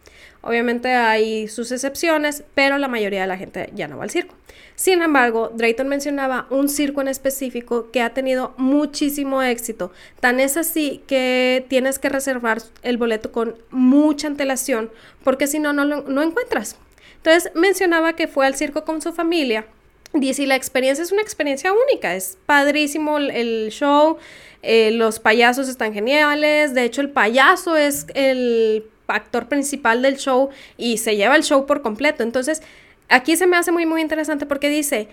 Obviamente 0.43 0.93
hay 0.93 1.49
sus 1.49 1.73
excepciones, 1.73 2.45
pero 2.55 2.77
la 2.77 2.89
mayoría 2.89 3.23
de 3.23 3.27
la 3.27 3.39
gente 3.39 3.71
ya 3.75 3.89
no 3.89 3.97
va 3.97 4.05
al 4.05 4.11
circo. 4.11 4.35
Sin 4.77 5.03
embargo, 5.03 5.51
Drayton 5.55 5.89
mencionaba 5.89 6.47
un 6.51 6.69
circo 6.69 7.01
en 7.01 7.09
específico 7.09 7.91
que 7.93 8.03
ha 8.03 8.13
tenido 8.13 8.55
muchísimo 8.59 9.41
éxito. 9.43 9.93
Tan 10.21 10.41
es 10.41 10.57
así 10.57 11.03
que 11.07 11.65
tienes 11.69 11.99
que 11.99 12.09
reservar 12.09 12.61
el 12.83 12.99
boleto 12.99 13.33
con 13.33 13.57
mucha 13.71 14.27
antelación 14.27 14.91
porque 15.23 15.47
si 15.47 15.61
no, 15.61 15.73
no 15.73 15.85
lo 15.85 16.23
encuentras. 16.23 16.77
Entonces 17.17 17.53
mencionaba 17.55 18.15
que 18.15 18.29
fue 18.29 18.47
al 18.47 18.55
circo 18.55 18.85
con 18.85 19.01
su 19.01 19.13
familia. 19.13 19.65
Dice, 20.15 20.47
la 20.47 20.55
experiencia 20.55 21.03
es 21.03 21.11
una 21.11 21.23
experiencia 21.23 21.73
única, 21.73 22.15
es 22.15 22.39
padrísimo 22.47 23.19
el, 23.19 23.69
show, 23.71 24.17
eh, 24.63 24.93
los 24.93 25.19
payasos 25.19 25.69
están 25.69 25.93
geniales, 25.93 26.73
de 26.73 26.85
hecho 26.85 27.01
el 27.01 27.11
payaso 27.11 27.77
es 27.77 28.07
el 28.15 28.85
actor 29.09 29.49
principal 29.49 30.03
del 30.03 30.17
show 30.17 30.51
y 30.77 30.99
se 30.99 31.17
lleva 31.17 31.35
el 31.35 31.43
show 31.43 31.67
por 31.67 31.83
completo. 31.83 32.23
Entonces, 32.23 32.63
aquí 33.09 33.37
se 33.37 33.49
me 33.49 33.57
hace 33.57 33.73
muy, 33.73 33.87
muy 33.87 34.01
interesante 34.01 34.47
porque 34.47 34.69
dice, 34.69 35.09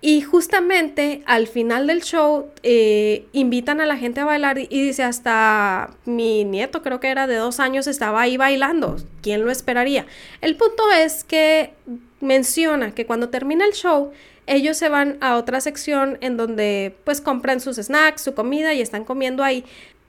y 0.00 0.20
justamente 0.22 1.22
al 1.26 1.48
final 1.48 1.88
del 1.88 2.02
show 2.02 2.46
eh, 2.62 3.26
invitan 3.32 3.80
a 3.80 3.86
la 3.86 3.96
gente 3.96 4.20
a 4.20 4.24
bailar 4.24 4.58
y, 4.58 4.66
dice, 4.68 5.02
hasta 5.02 5.90
mi 6.04 6.44
nieto, 6.44 6.82
creo 6.82 7.00
que 7.00 7.08
era 7.08 7.26
de 7.26 7.34
dos 7.34 7.58
años, 7.58 7.86
estaba 7.88 8.22
ahí 8.22 8.36
bailando. 8.36 8.96
¿Quién 9.22 9.44
lo 9.44 9.50
esperaría? 9.50 10.06
El 10.40 10.56
punto 10.56 10.84
es 10.92 11.24
que 11.24 11.72
menciona 12.20 12.92
que 12.92 13.06
cuando 13.06 13.28
termina 13.28 13.66
el 13.66 13.72
show, 13.72 14.12
ellos 14.48 14.76
se 14.76 14.88
van 14.88 15.18
a 15.20 15.36
otra 15.36 15.60
sección 15.60 16.18
en 16.20 16.36
donde 16.36 16.96
pues 17.04 17.20
compran 17.20 17.60
sus 17.60 17.76
snacks, 17.76 18.22
su 18.22 18.34
comida 18.34 18.74
y 18.74 18.80
están 18.80 19.04
comiendo 19.04 19.44
ahí. 19.44 19.64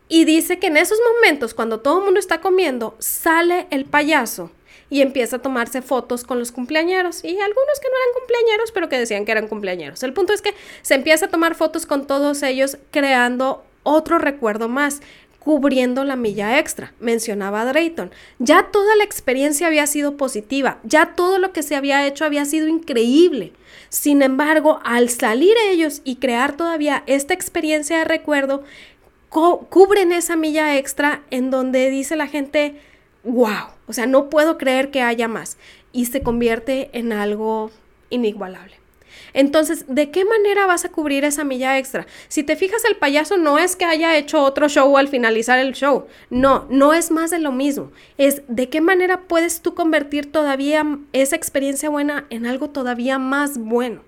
Y 0.08 0.26
dice 0.26 0.58
que 0.58 0.68
en 0.68 0.78
esos 0.78 0.98
momentos, 1.16 1.54
cuando 1.54 1.82
todo 1.82 2.00
el 2.00 2.06
mundo 2.06 2.20
está 2.20 2.42
comiendo, 2.42 2.96
sale 2.98 3.68
el 3.70 3.86
payaso 3.86 4.50
y 4.90 5.02
empieza 5.02 5.36
a 5.36 5.42
tomarse 5.42 5.84
fotos 5.84 6.24
con 6.24 6.40
los 6.40 6.52
cumpleañeros. 6.52 7.24
Y 7.24 7.40
algunos 7.40 7.80
que 7.80 7.88
no 7.90 7.96
eran 7.96 8.20
cumpleañeros, 8.20 8.72
pero 8.72 8.90
que 8.90 8.98
decían 8.98 9.26
que 9.26 9.32
eran 9.32 9.48
cumpleañeros. 9.48 10.02
El 10.02 10.14
punto 10.14 10.34
es 10.34 10.42
que 10.42 10.56
se 10.82 10.96
empieza 10.96 11.28
a 11.28 11.30
tomar 11.30 11.54
fotos 11.54 11.86
con 11.86 12.08
todos 12.08 12.42
ellos, 12.42 12.78
creando 12.90 13.64
otro 13.84 14.18
recuerdo 14.18 14.68
más 14.68 15.02
cubriendo 15.40 16.04
la 16.04 16.16
milla 16.16 16.60
extra, 16.60 16.94
mencionaba 17.00 17.66
Drayton. 17.66 18.12
Ya 18.40 18.68
toda 18.72 18.96
la 18.96 19.04
experiencia 19.04 19.68
había 19.68 19.88
sido 19.88 20.18
positiva, 20.18 20.80
ya 20.84 21.16
todo 21.16 21.40
lo 21.40 21.54
que 21.54 21.64
se 21.64 21.76
había 21.76 22.06
hecho 22.06 22.26
había 22.26 22.46
sido 22.46 22.68
increíble. 22.68 23.54
Sin 23.90 24.22
embargo, 24.22 24.80
al 24.84 25.10
salir 25.10 25.56
ellos 25.70 26.02
y 26.04 26.18
crear 26.18 26.56
todavía 26.56 27.04
esta 27.08 27.34
experiencia 27.34 27.98
de 28.00 28.06
recuerdo, 28.06 28.64
cubren 29.30 30.12
esa 30.12 30.36
milla 30.36 30.78
extra 30.78 31.24
en 31.32 31.52
donde 31.52 31.90
dice 31.90 32.16
la 32.16 32.28
gente, 32.28 32.80
wow, 33.24 33.70
o 33.88 33.94
sea, 33.94 34.06
no 34.06 34.30
puedo 34.30 34.58
creer 34.58 34.92
que 34.92 35.02
haya 35.02 35.28
más. 35.28 35.58
Y 35.92 36.06
se 36.06 36.22
convierte 36.22 36.90
en 36.94 37.12
algo 37.12 37.72
inigualable. 38.10 38.79
Entonces, 39.34 39.86
¿de 39.88 40.12
qué 40.12 40.26
manera 40.26 40.66
vas 40.66 40.86
a 40.86 40.90
cubrir 40.90 41.24
esa 41.24 41.44
milla 41.44 41.78
extra? 41.78 42.08
Si 42.28 42.44
te 42.44 42.56
fijas, 42.56 42.84
el 42.86 42.96
payaso 42.96 43.38
no 43.38 43.58
es 43.60 43.76
que 43.76 43.86
haya 43.86 44.18
hecho 44.18 44.44
otro 44.44 44.70
show 44.70 44.98
al 44.98 45.08
finalizar 45.08 45.60
el 45.60 45.74
show. 45.74 46.08
No, 46.30 46.68
no 46.70 46.94
es 46.94 47.12
más 47.12 47.32
de 47.32 47.40
lo 47.40 47.52
mismo. 47.52 47.92
Es 48.18 48.44
de 48.48 48.70
qué 48.70 48.82
manera 48.82 49.22
puedes 49.22 49.62
tú 49.62 49.74
convertir 49.76 50.32
todavía 50.32 50.86
esa 51.14 51.36
experiencia 51.36 51.90
buena 51.90 52.26
en 52.30 52.46
algo 52.46 52.70
todavía 52.70 53.20
más 53.20 53.58
bueno. 53.58 54.02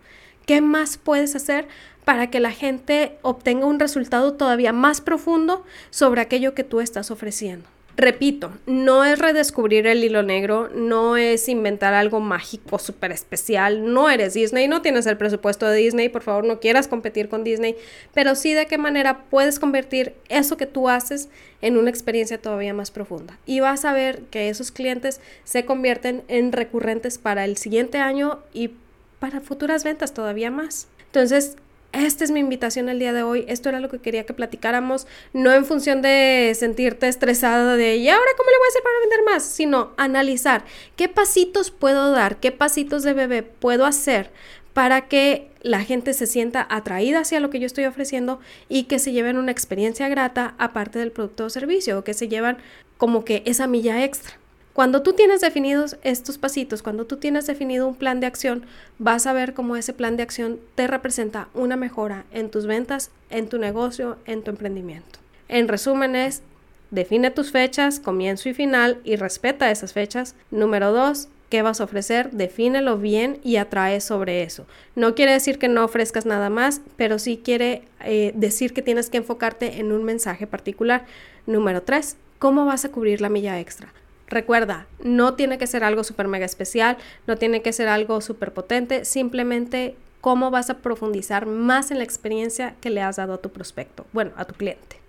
¿Qué 0.46 0.60
más 0.60 0.98
puedes 0.98 1.36
hacer 1.36 1.68
para 2.06 2.30
que 2.30 2.40
la 2.40 2.52
gente 2.52 3.18
obtenga 3.22 3.66
un 3.66 3.80
resultado 3.80 4.34
todavía 4.34 4.74
más 4.74 5.02
profundo 5.02 5.64
sobre 5.90 6.22
aquello 6.22 6.54
que 6.54 6.64
tú 6.64 6.82
estás 6.82 7.12
ofreciendo. 7.12 7.68
Repito, 7.98 8.52
no 8.66 9.04
es 9.04 9.20
redescubrir 9.20 9.86
el 9.86 10.04
hilo 10.04 10.24
negro, 10.24 10.70
no 10.74 11.18
es 11.18 11.50
inventar 11.50 11.94
algo 11.94 12.20
mágico, 12.20 12.80
súper 12.80 13.12
especial, 13.12 13.94
no 13.94 14.10
eres 14.10 14.34
Disney, 14.34 14.68
no 14.68 14.82
tienes 14.82 15.06
el 15.06 15.18
presupuesto 15.18 15.68
de 15.68 15.78
Disney, 15.78 16.10
por 16.10 16.22
favor 16.22 16.46
no 16.46 16.60
quieras 16.60 16.88
competir 16.88 17.28
con 17.28 17.44
Disney, 17.44 17.76
pero 18.14 18.36
sí 18.36 18.54
de 18.54 18.66
qué 18.66 18.78
manera 18.78 19.26
puedes 19.30 19.60
convertir 19.60 20.16
eso 20.30 20.58
que 20.58 20.66
tú 20.66 20.90
haces 20.90 21.30
en 21.62 21.78
una 21.78 21.90
experiencia 21.90 22.42
todavía 22.42 22.74
más 22.74 22.92
profunda. 22.92 23.38
Y 23.46 23.60
vas 23.60 23.86
a 23.86 23.94
ver 23.94 24.22
que 24.32 24.50
esos 24.50 24.72
clientes 24.72 25.20
se 25.44 25.66
convierten 25.66 26.24
en 26.28 26.54
recurrentes 26.54 27.18
para 27.18 27.46
el 27.46 27.58
siguiente 27.58 28.00
año 28.00 28.40
y 28.54 28.72
para 29.20 29.42
futuras 29.42 29.84
ventas 29.84 30.14
todavía 30.14 30.50
más. 30.50 30.88
Entonces, 31.06 31.58
esta 31.94 32.24
es 32.24 32.32
mi 32.32 32.40
invitación 32.40 32.90
el 32.90 33.00
día 33.00 33.14
de 33.14 33.24
hoy. 33.24 33.46
Esto 33.48 33.70
era 33.70 33.80
lo 33.80 33.90
que 33.90 34.00
quería 34.00 34.26
que 34.26 34.34
platicáramos, 34.34 35.08
no 35.34 35.52
en 35.52 35.66
función 35.66 36.02
de 36.02 36.54
sentirte 36.56 37.08
estresada 37.08 37.76
de, 37.76 37.98
¿y 37.98 38.10
ahora 38.10 38.32
cómo 38.38 38.50
le 38.50 38.58
voy 38.58 38.66
a 38.66 38.70
hacer 38.70 38.84
para 38.84 39.00
vender 39.00 39.20
más? 39.26 39.44
Sino 39.44 39.92
analizar 39.98 40.64
qué 40.96 41.08
pasitos 41.08 41.72
puedo 41.72 42.12
dar, 42.12 42.40
qué 42.40 42.52
pasitos 42.52 43.04
de 43.04 43.14
bebé 43.14 43.44
puedo 43.44 43.86
hacer 43.86 44.32
para 44.74 45.08
que 45.08 45.52
la 45.62 45.82
gente 45.84 46.14
se 46.14 46.28
sienta 46.28 46.66
atraída 46.70 47.20
hacia 47.20 47.40
lo 47.40 47.50
que 47.50 47.60
yo 47.60 47.66
estoy 47.66 47.86
ofreciendo 47.86 48.40
y 48.70 48.84
que 48.84 49.00
se 49.00 49.12
lleven 49.12 49.38
una 49.38 49.52
experiencia 49.52 50.08
grata 50.08 50.56
aparte 50.58 51.00
del 51.00 51.12
producto 51.12 51.46
o 51.46 51.50
servicio, 51.50 52.00
o 52.00 52.04
que 52.04 52.14
se 52.14 52.30
llevan 52.30 52.58
como 52.98 53.26
que 53.26 53.44
esa 53.46 53.68
milla 53.68 54.04
extra. 54.04 54.41
Cuando 54.74 55.02
tú 55.02 55.12
tienes 55.12 55.42
definidos 55.42 55.98
estos 56.02 56.38
pasitos, 56.38 56.82
cuando 56.82 57.06
tú 57.06 57.18
tienes 57.18 57.46
definido 57.46 57.88
un 57.88 57.96
plan 57.96 58.22
de 58.22 58.28
acción, 58.28 58.64
vas 59.00 59.28
a 59.28 59.34
ver 59.34 59.54
cómo 59.54 59.76
ese 59.76 59.92
plan 59.92 60.16
de 60.16 60.24
acción 60.24 60.62
te 60.76 60.88
representa 60.88 61.50
una 61.54 61.76
mejora 61.76 62.24
en 62.32 62.50
tus 62.50 62.66
ventas, 62.68 63.12
en 63.30 63.50
tu 63.50 63.58
negocio, 63.58 64.18
en 64.26 64.44
tu 64.44 64.52
emprendimiento. 64.52 65.20
En 65.50 65.68
resumen 65.68 66.16
es, 66.16 66.42
define 66.90 67.32
tus 67.32 67.52
fechas, 67.52 68.00
comienzo 68.00 68.48
y 68.48 68.54
final 68.54 69.02
y 69.04 69.18
respeta 69.18 69.72
esas 69.72 69.92
fechas. 69.92 70.36
Número 70.52 70.94
dos, 70.94 71.28
¿qué 71.50 71.62
vas 71.64 71.82
a 71.82 71.84
ofrecer? 71.84 72.32
Defínelo 72.32 72.98
bien 72.98 73.40
y 73.44 73.58
atrae 73.58 74.00
sobre 74.00 74.42
eso. 74.44 74.66
No 74.96 75.16
quiere 75.16 75.34
decir 75.34 75.60
que 75.60 75.68
no 75.68 75.84
ofrezcas 75.84 76.26
nada 76.26 76.50
más, 76.50 76.80
pero 76.96 77.20
sí 77.20 77.42
quiere 77.44 77.84
eh, 78.06 78.32
decir 78.36 78.74
que 78.74 78.82
tienes 78.82 79.10
que 79.10 79.18
enfocarte 79.18 79.80
en 79.80 79.92
un 79.92 80.06
mensaje 80.06 80.48
particular. 80.48 81.06
Número 81.46 81.84
tres, 81.84 82.16
¿cómo 82.40 82.64
vas 82.64 82.86
a 82.86 82.90
cubrir 82.90 83.20
la 83.20 83.28
milla 83.28 83.60
extra? 83.60 83.94
Recuerda, 84.32 84.88
no 85.04 85.34
tiene 85.34 85.58
que 85.58 85.67
ser 85.67 85.84
algo 85.84 86.06
súper 86.06 86.30
mega 86.30 86.46
especial, 86.46 86.98
no 87.28 87.36
tiene 87.36 87.62
que 87.62 87.74
ser 87.74 87.89
algo 87.89 88.22
súper 88.22 88.54
potente, 88.54 89.04
simplemente 89.04 89.96
cómo 90.22 90.50
vas 90.52 90.70
a 90.70 90.78
profundizar 90.78 91.46
más 91.46 91.91
en 91.91 91.98
la 91.98 92.06
experiencia 92.06 92.76
que 92.80 92.91
le 92.91 93.02
has 93.02 93.17
dado 93.17 93.34
a 93.34 93.41
tu 93.41 93.50
prospecto, 93.50 94.06
bueno, 94.13 94.32
a 94.38 94.46
tu 94.46 94.54
cliente. 94.54 95.02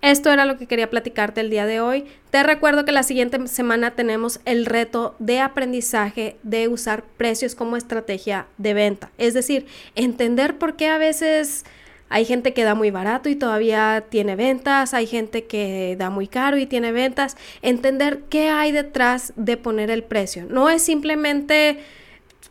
Esto 0.00 0.30
era 0.30 0.46
lo 0.46 0.56
que 0.56 0.66
quería 0.66 0.88
platicarte 0.88 1.42
el 1.42 1.50
día 1.50 1.66
de 1.66 1.82
hoy. 1.82 2.06
Te 2.30 2.42
recuerdo 2.42 2.86
que 2.86 2.92
la 2.92 3.02
siguiente 3.02 3.46
semana 3.48 3.90
tenemos 3.90 4.40
el 4.46 4.64
reto 4.64 5.14
de 5.18 5.40
aprendizaje 5.40 6.38
de 6.42 6.68
usar 6.68 7.02
precios 7.02 7.54
como 7.54 7.76
estrategia 7.76 8.46
de 8.56 8.72
venta. 8.72 9.10
Es 9.18 9.34
decir, 9.34 9.66
entender 9.94 10.56
por 10.56 10.76
qué 10.76 10.88
a 10.88 10.96
veces 10.96 11.66
hay 12.10 12.24
gente 12.24 12.52
que 12.52 12.64
da 12.64 12.74
muy 12.74 12.90
barato 12.90 13.28
y 13.28 13.36
todavía 13.36 14.04
tiene 14.10 14.36
ventas, 14.36 14.92
hay 14.94 15.06
gente 15.06 15.44
que 15.44 15.96
da 15.96 16.10
muy 16.10 16.26
caro 16.26 16.58
y 16.58 16.66
tiene 16.66 16.92
ventas. 16.92 17.36
Entender 17.62 18.24
qué 18.28 18.50
hay 18.50 18.72
detrás 18.72 19.32
de 19.36 19.56
poner 19.56 19.90
el 19.90 20.02
precio. 20.02 20.44
No 20.50 20.68
es 20.68 20.82
simplemente 20.82 21.78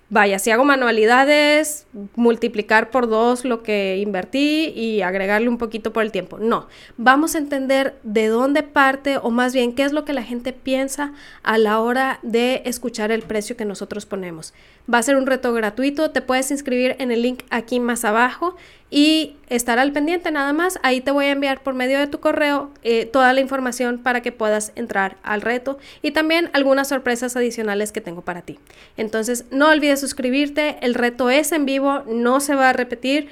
vaya, 0.10 0.40
si 0.40 0.50
hago 0.50 0.66
manualidades, 0.66 1.86
multiplicar 2.16 2.90
por 2.90 3.08
dos 3.08 3.46
lo 3.46 3.62
que 3.62 3.98
invertí 3.98 4.74
y 4.76 5.02
agregarle 5.02 5.50
un 5.50 5.58
poquito 5.58 5.94
por 5.94 6.04
el 6.04 6.12
tiempo. 6.12 6.40
No, 6.40 6.68
vamos 6.98 7.36
a 7.36 7.38
entender 7.38 7.96
de 8.04 8.28
dónde 8.28 8.64
parte 8.64 9.18
o 9.18 9.30
más 9.30 9.54
bien 9.54 9.74
qué 9.74 9.84
es 9.84 9.92
lo 9.92 10.06
que 10.06 10.14
la 10.14 10.24
gente 10.24 10.52
piensa 10.52 11.14
a 11.44 11.58
la 11.58 11.80
hora 11.80 12.20
de 12.24 12.64
escuchar 12.66 13.12
el 13.12 13.22
precio 13.22 13.56
que 13.56 13.66
nosotros 13.66 14.06
ponemos. 14.06 14.54
Va 14.92 14.98
a 14.98 15.04
ser 15.04 15.16
un 15.16 15.28
reto 15.28 15.54
gratuito, 15.54 16.12
te 16.12 16.22
puedes 16.22 16.50
inscribir 16.50 16.96
en 17.00 17.12
el 17.12 17.22
link 17.22 17.44
aquí 17.50 17.80
más 17.80 18.04
abajo 18.04 18.56
y 18.90 19.36
estar 19.50 19.80
al 19.80 19.92
pendiente 19.92 20.32
nada 20.32 20.54
más. 20.54 20.80
Ahí 20.84 21.02
te 21.02 21.12
voy 21.12 21.26
a 21.26 21.32
enviar 21.32 21.62
por 21.62 21.74
medio 21.74 22.00
de 22.00 22.08
tu 22.08 22.20
correo 22.20 22.72
eh, 22.84 23.06
toda 23.06 23.34
la 23.34 23.42
información 23.42 24.00
para 24.00 24.22
que 24.22 24.32
puedas 24.32 24.72
entrar 24.76 25.18
al 25.24 25.42
reto 25.42 25.78
y 26.02 26.12
también 26.12 26.50
algunas 26.54 26.90
sorpresas 26.90 27.36
adicionales 27.36 27.92
que 27.92 28.02
tengo 28.02 28.22
para 28.22 28.42
ti. 28.42 28.60
Entonces, 28.98 29.46
no 29.52 29.70
olvides 29.70 30.00
suscribirte, 30.00 30.78
el 30.82 30.94
reto 30.94 31.30
es 31.30 31.52
en 31.52 31.66
vivo, 31.66 32.04
no 32.08 32.40
se 32.40 32.56
va 32.56 32.70
a 32.70 32.74
repetir. 32.74 33.28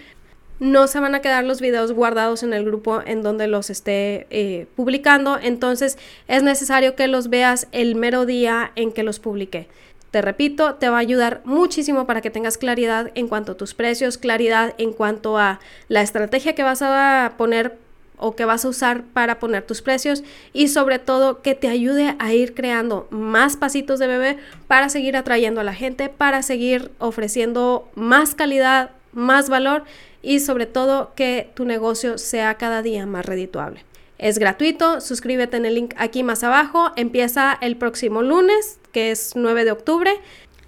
No 0.60 0.88
se 0.88 1.00
van 1.00 1.14
a 1.14 1.22
quedar 1.22 1.44
los 1.44 1.62
videos 1.62 1.92
guardados 1.92 2.42
en 2.42 2.52
el 2.52 2.66
grupo 2.66 3.04
en 3.06 3.22
donde 3.22 3.46
los 3.46 3.70
esté 3.70 4.26
eh, 4.32 4.66
publicando, 4.76 5.38
entonces 5.40 6.00
es 6.28 6.42
necesario 6.42 6.96
que 6.96 7.08
los 7.08 7.30
veas 7.30 7.68
el 7.72 7.94
mero 7.94 8.26
día 8.26 8.72
en 8.76 8.92
que 8.92 9.04
los 9.04 9.20
publiqué. 9.20 9.68
Te 10.12 10.22
repito, 10.22 10.76
te 10.76 10.90
va 10.90 10.98
a 10.98 11.02
ayudar 11.02 11.42
muchísimo 11.44 12.06
para 12.06 12.22
que 12.22 12.30
tengas 12.30 12.58
claridad 12.58 13.12
en 13.16 13.28
cuanto 13.28 13.54
a 13.54 13.58
tus 13.58 13.74
precios, 13.74 14.18
claridad 14.18 14.74
en 14.78 14.94
cuanto 14.94 15.38
a 15.38 15.60
la 15.90 16.02
estrategia 16.02 16.56
que 16.56 16.64
vas 16.64 16.82
a 16.82 17.34
poner 17.38 17.78
o 18.18 18.36
que 18.36 18.46
vas 18.46 18.66
a 18.66 18.70
usar 18.70 19.04
para 19.14 19.40
poner 19.40 19.64
tus 19.64 19.82
precios 19.82 20.24
y 20.54 20.70
sobre 20.70 21.00
todo 21.00 21.42
que 21.42 21.56
te 21.56 21.68
ayude 21.68 22.16
a 22.20 22.34
ir 22.34 22.54
creando 22.56 23.08
más 23.12 23.58
pasitos 23.58 24.00
de 24.00 24.08
bebé 24.08 24.38
para 24.68 24.90
seguir 24.90 25.16
atrayendo 25.16 25.62
a 25.62 25.64
la 25.64 25.74
gente, 25.74 26.10
para 26.10 26.42
seguir 26.42 26.92
ofreciendo 27.00 27.88
más 27.96 28.34
calidad, 28.34 28.92
más 29.14 29.50
valor 29.50 29.84
y 30.24 30.40
sobre 30.40 30.66
todo 30.66 31.14
que 31.16 31.52
tu 31.54 31.66
negocio 31.66 32.18
sea 32.18 32.56
cada 32.56 32.82
día 32.82 33.06
más 33.06 33.26
redituable. 33.26 33.87
Es 34.18 34.40
gratuito, 34.40 35.00
suscríbete 35.00 35.58
en 35.58 35.66
el 35.66 35.76
link 35.76 35.94
aquí 35.98 36.24
más 36.24 36.44
abajo, 36.44 36.92
empieza 36.96 37.58
el 37.62 37.78
próximo 37.78 38.24
lunes, 38.24 38.80
que 38.92 39.12
es 39.12 39.34
9 39.36 39.64
de 39.64 39.72
octubre. 39.72 40.12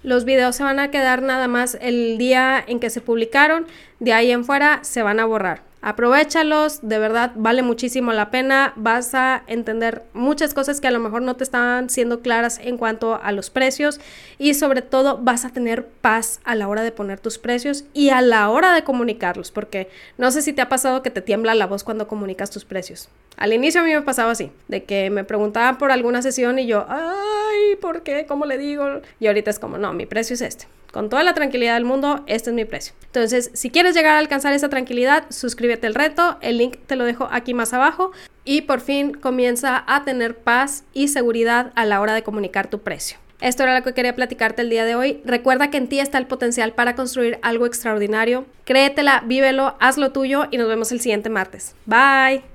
Los 0.02 0.24
videos 0.24 0.56
se 0.56 0.62
van 0.62 0.78
a 0.78 0.90
quedar 0.90 1.20
nada 1.22 1.48
más 1.48 1.76
el 1.80 2.16
día 2.16 2.62
en 2.66 2.78
que 2.78 2.90
se 2.90 3.00
publicaron, 3.00 3.66
de 3.98 4.12
ahí 4.12 4.30
en 4.30 4.44
fuera 4.44 4.78
se 4.82 5.02
van 5.02 5.18
a 5.18 5.24
borrar. 5.24 5.69
Aprovechalos, 5.82 6.80
de 6.82 6.98
verdad 6.98 7.32
vale 7.36 7.62
muchísimo 7.62 8.12
la 8.12 8.30
pena, 8.30 8.74
vas 8.76 9.14
a 9.14 9.44
entender 9.46 10.02
muchas 10.12 10.52
cosas 10.52 10.78
que 10.78 10.88
a 10.88 10.90
lo 10.90 11.00
mejor 11.00 11.22
no 11.22 11.36
te 11.36 11.44
estaban 11.44 11.88
siendo 11.88 12.20
claras 12.20 12.60
en 12.62 12.76
cuanto 12.76 13.18
a 13.22 13.32
los 13.32 13.48
precios 13.48 13.98
y 14.36 14.52
sobre 14.52 14.82
todo 14.82 15.16
vas 15.22 15.46
a 15.46 15.50
tener 15.50 15.86
paz 15.86 16.40
a 16.44 16.54
la 16.54 16.68
hora 16.68 16.82
de 16.82 16.92
poner 16.92 17.18
tus 17.18 17.38
precios 17.38 17.84
y 17.94 18.10
a 18.10 18.20
la 18.20 18.50
hora 18.50 18.74
de 18.74 18.84
comunicarlos, 18.84 19.50
porque 19.50 19.88
no 20.18 20.30
sé 20.30 20.42
si 20.42 20.52
te 20.52 20.60
ha 20.60 20.68
pasado 20.68 21.02
que 21.02 21.10
te 21.10 21.22
tiembla 21.22 21.54
la 21.54 21.66
voz 21.66 21.82
cuando 21.82 22.06
comunicas 22.06 22.50
tus 22.50 22.66
precios. 22.66 23.08
Al 23.38 23.54
inicio 23.54 23.80
a 23.80 23.84
mí 23.84 23.94
me 23.94 24.02
pasaba 24.02 24.32
así, 24.32 24.52
de 24.68 24.84
que 24.84 25.08
me 25.08 25.24
preguntaban 25.24 25.78
por 25.78 25.92
alguna 25.92 26.20
sesión 26.20 26.58
y 26.58 26.66
yo, 26.66 26.84
ay, 26.90 27.76
¿por 27.80 28.02
qué? 28.02 28.26
¿Cómo 28.26 28.44
le 28.44 28.58
digo? 28.58 29.00
Y 29.18 29.28
ahorita 29.28 29.50
es 29.50 29.58
como, 29.58 29.78
no, 29.78 29.94
mi 29.94 30.04
precio 30.04 30.34
es 30.34 30.42
este 30.42 30.66
con 30.92 31.08
toda 31.08 31.22
la 31.22 31.34
tranquilidad 31.34 31.74
del 31.74 31.84
mundo, 31.84 32.24
este 32.26 32.50
es 32.50 32.56
mi 32.56 32.64
precio. 32.64 32.94
Entonces, 33.06 33.50
si 33.54 33.70
quieres 33.70 33.94
llegar 33.94 34.16
a 34.16 34.18
alcanzar 34.18 34.52
esa 34.52 34.68
tranquilidad, 34.68 35.24
suscríbete 35.30 35.86
al 35.86 35.94
reto, 35.94 36.38
el 36.40 36.58
link 36.58 36.76
te 36.86 36.96
lo 36.96 37.04
dejo 37.04 37.28
aquí 37.30 37.54
más 37.54 37.72
abajo 37.72 38.12
y 38.44 38.62
por 38.62 38.80
fin 38.80 39.12
comienza 39.12 39.84
a 39.86 40.04
tener 40.04 40.36
paz 40.36 40.84
y 40.92 41.08
seguridad 41.08 41.72
a 41.74 41.84
la 41.84 42.00
hora 42.00 42.14
de 42.14 42.22
comunicar 42.22 42.68
tu 42.68 42.80
precio. 42.80 43.18
Esto 43.40 43.62
era 43.62 43.78
lo 43.78 43.82
que 43.82 43.94
quería 43.94 44.14
platicarte 44.14 44.62
el 44.62 44.70
día 44.70 44.84
de 44.84 44.94
hoy. 44.94 45.22
Recuerda 45.24 45.70
que 45.70 45.78
en 45.78 45.88
ti 45.88 45.98
está 45.98 46.18
el 46.18 46.26
potencial 46.26 46.72
para 46.72 46.94
construir 46.94 47.38
algo 47.42 47.64
extraordinario. 47.64 48.44
Créetela, 48.64 49.22
vívelo, 49.26 49.76
hazlo 49.80 50.12
tuyo 50.12 50.46
y 50.50 50.58
nos 50.58 50.68
vemos 50.68 50.92
el 50.92 51.00
siguiente 51.00 51.30
martes. 51.30 51.74
Bye. 51.86 52.49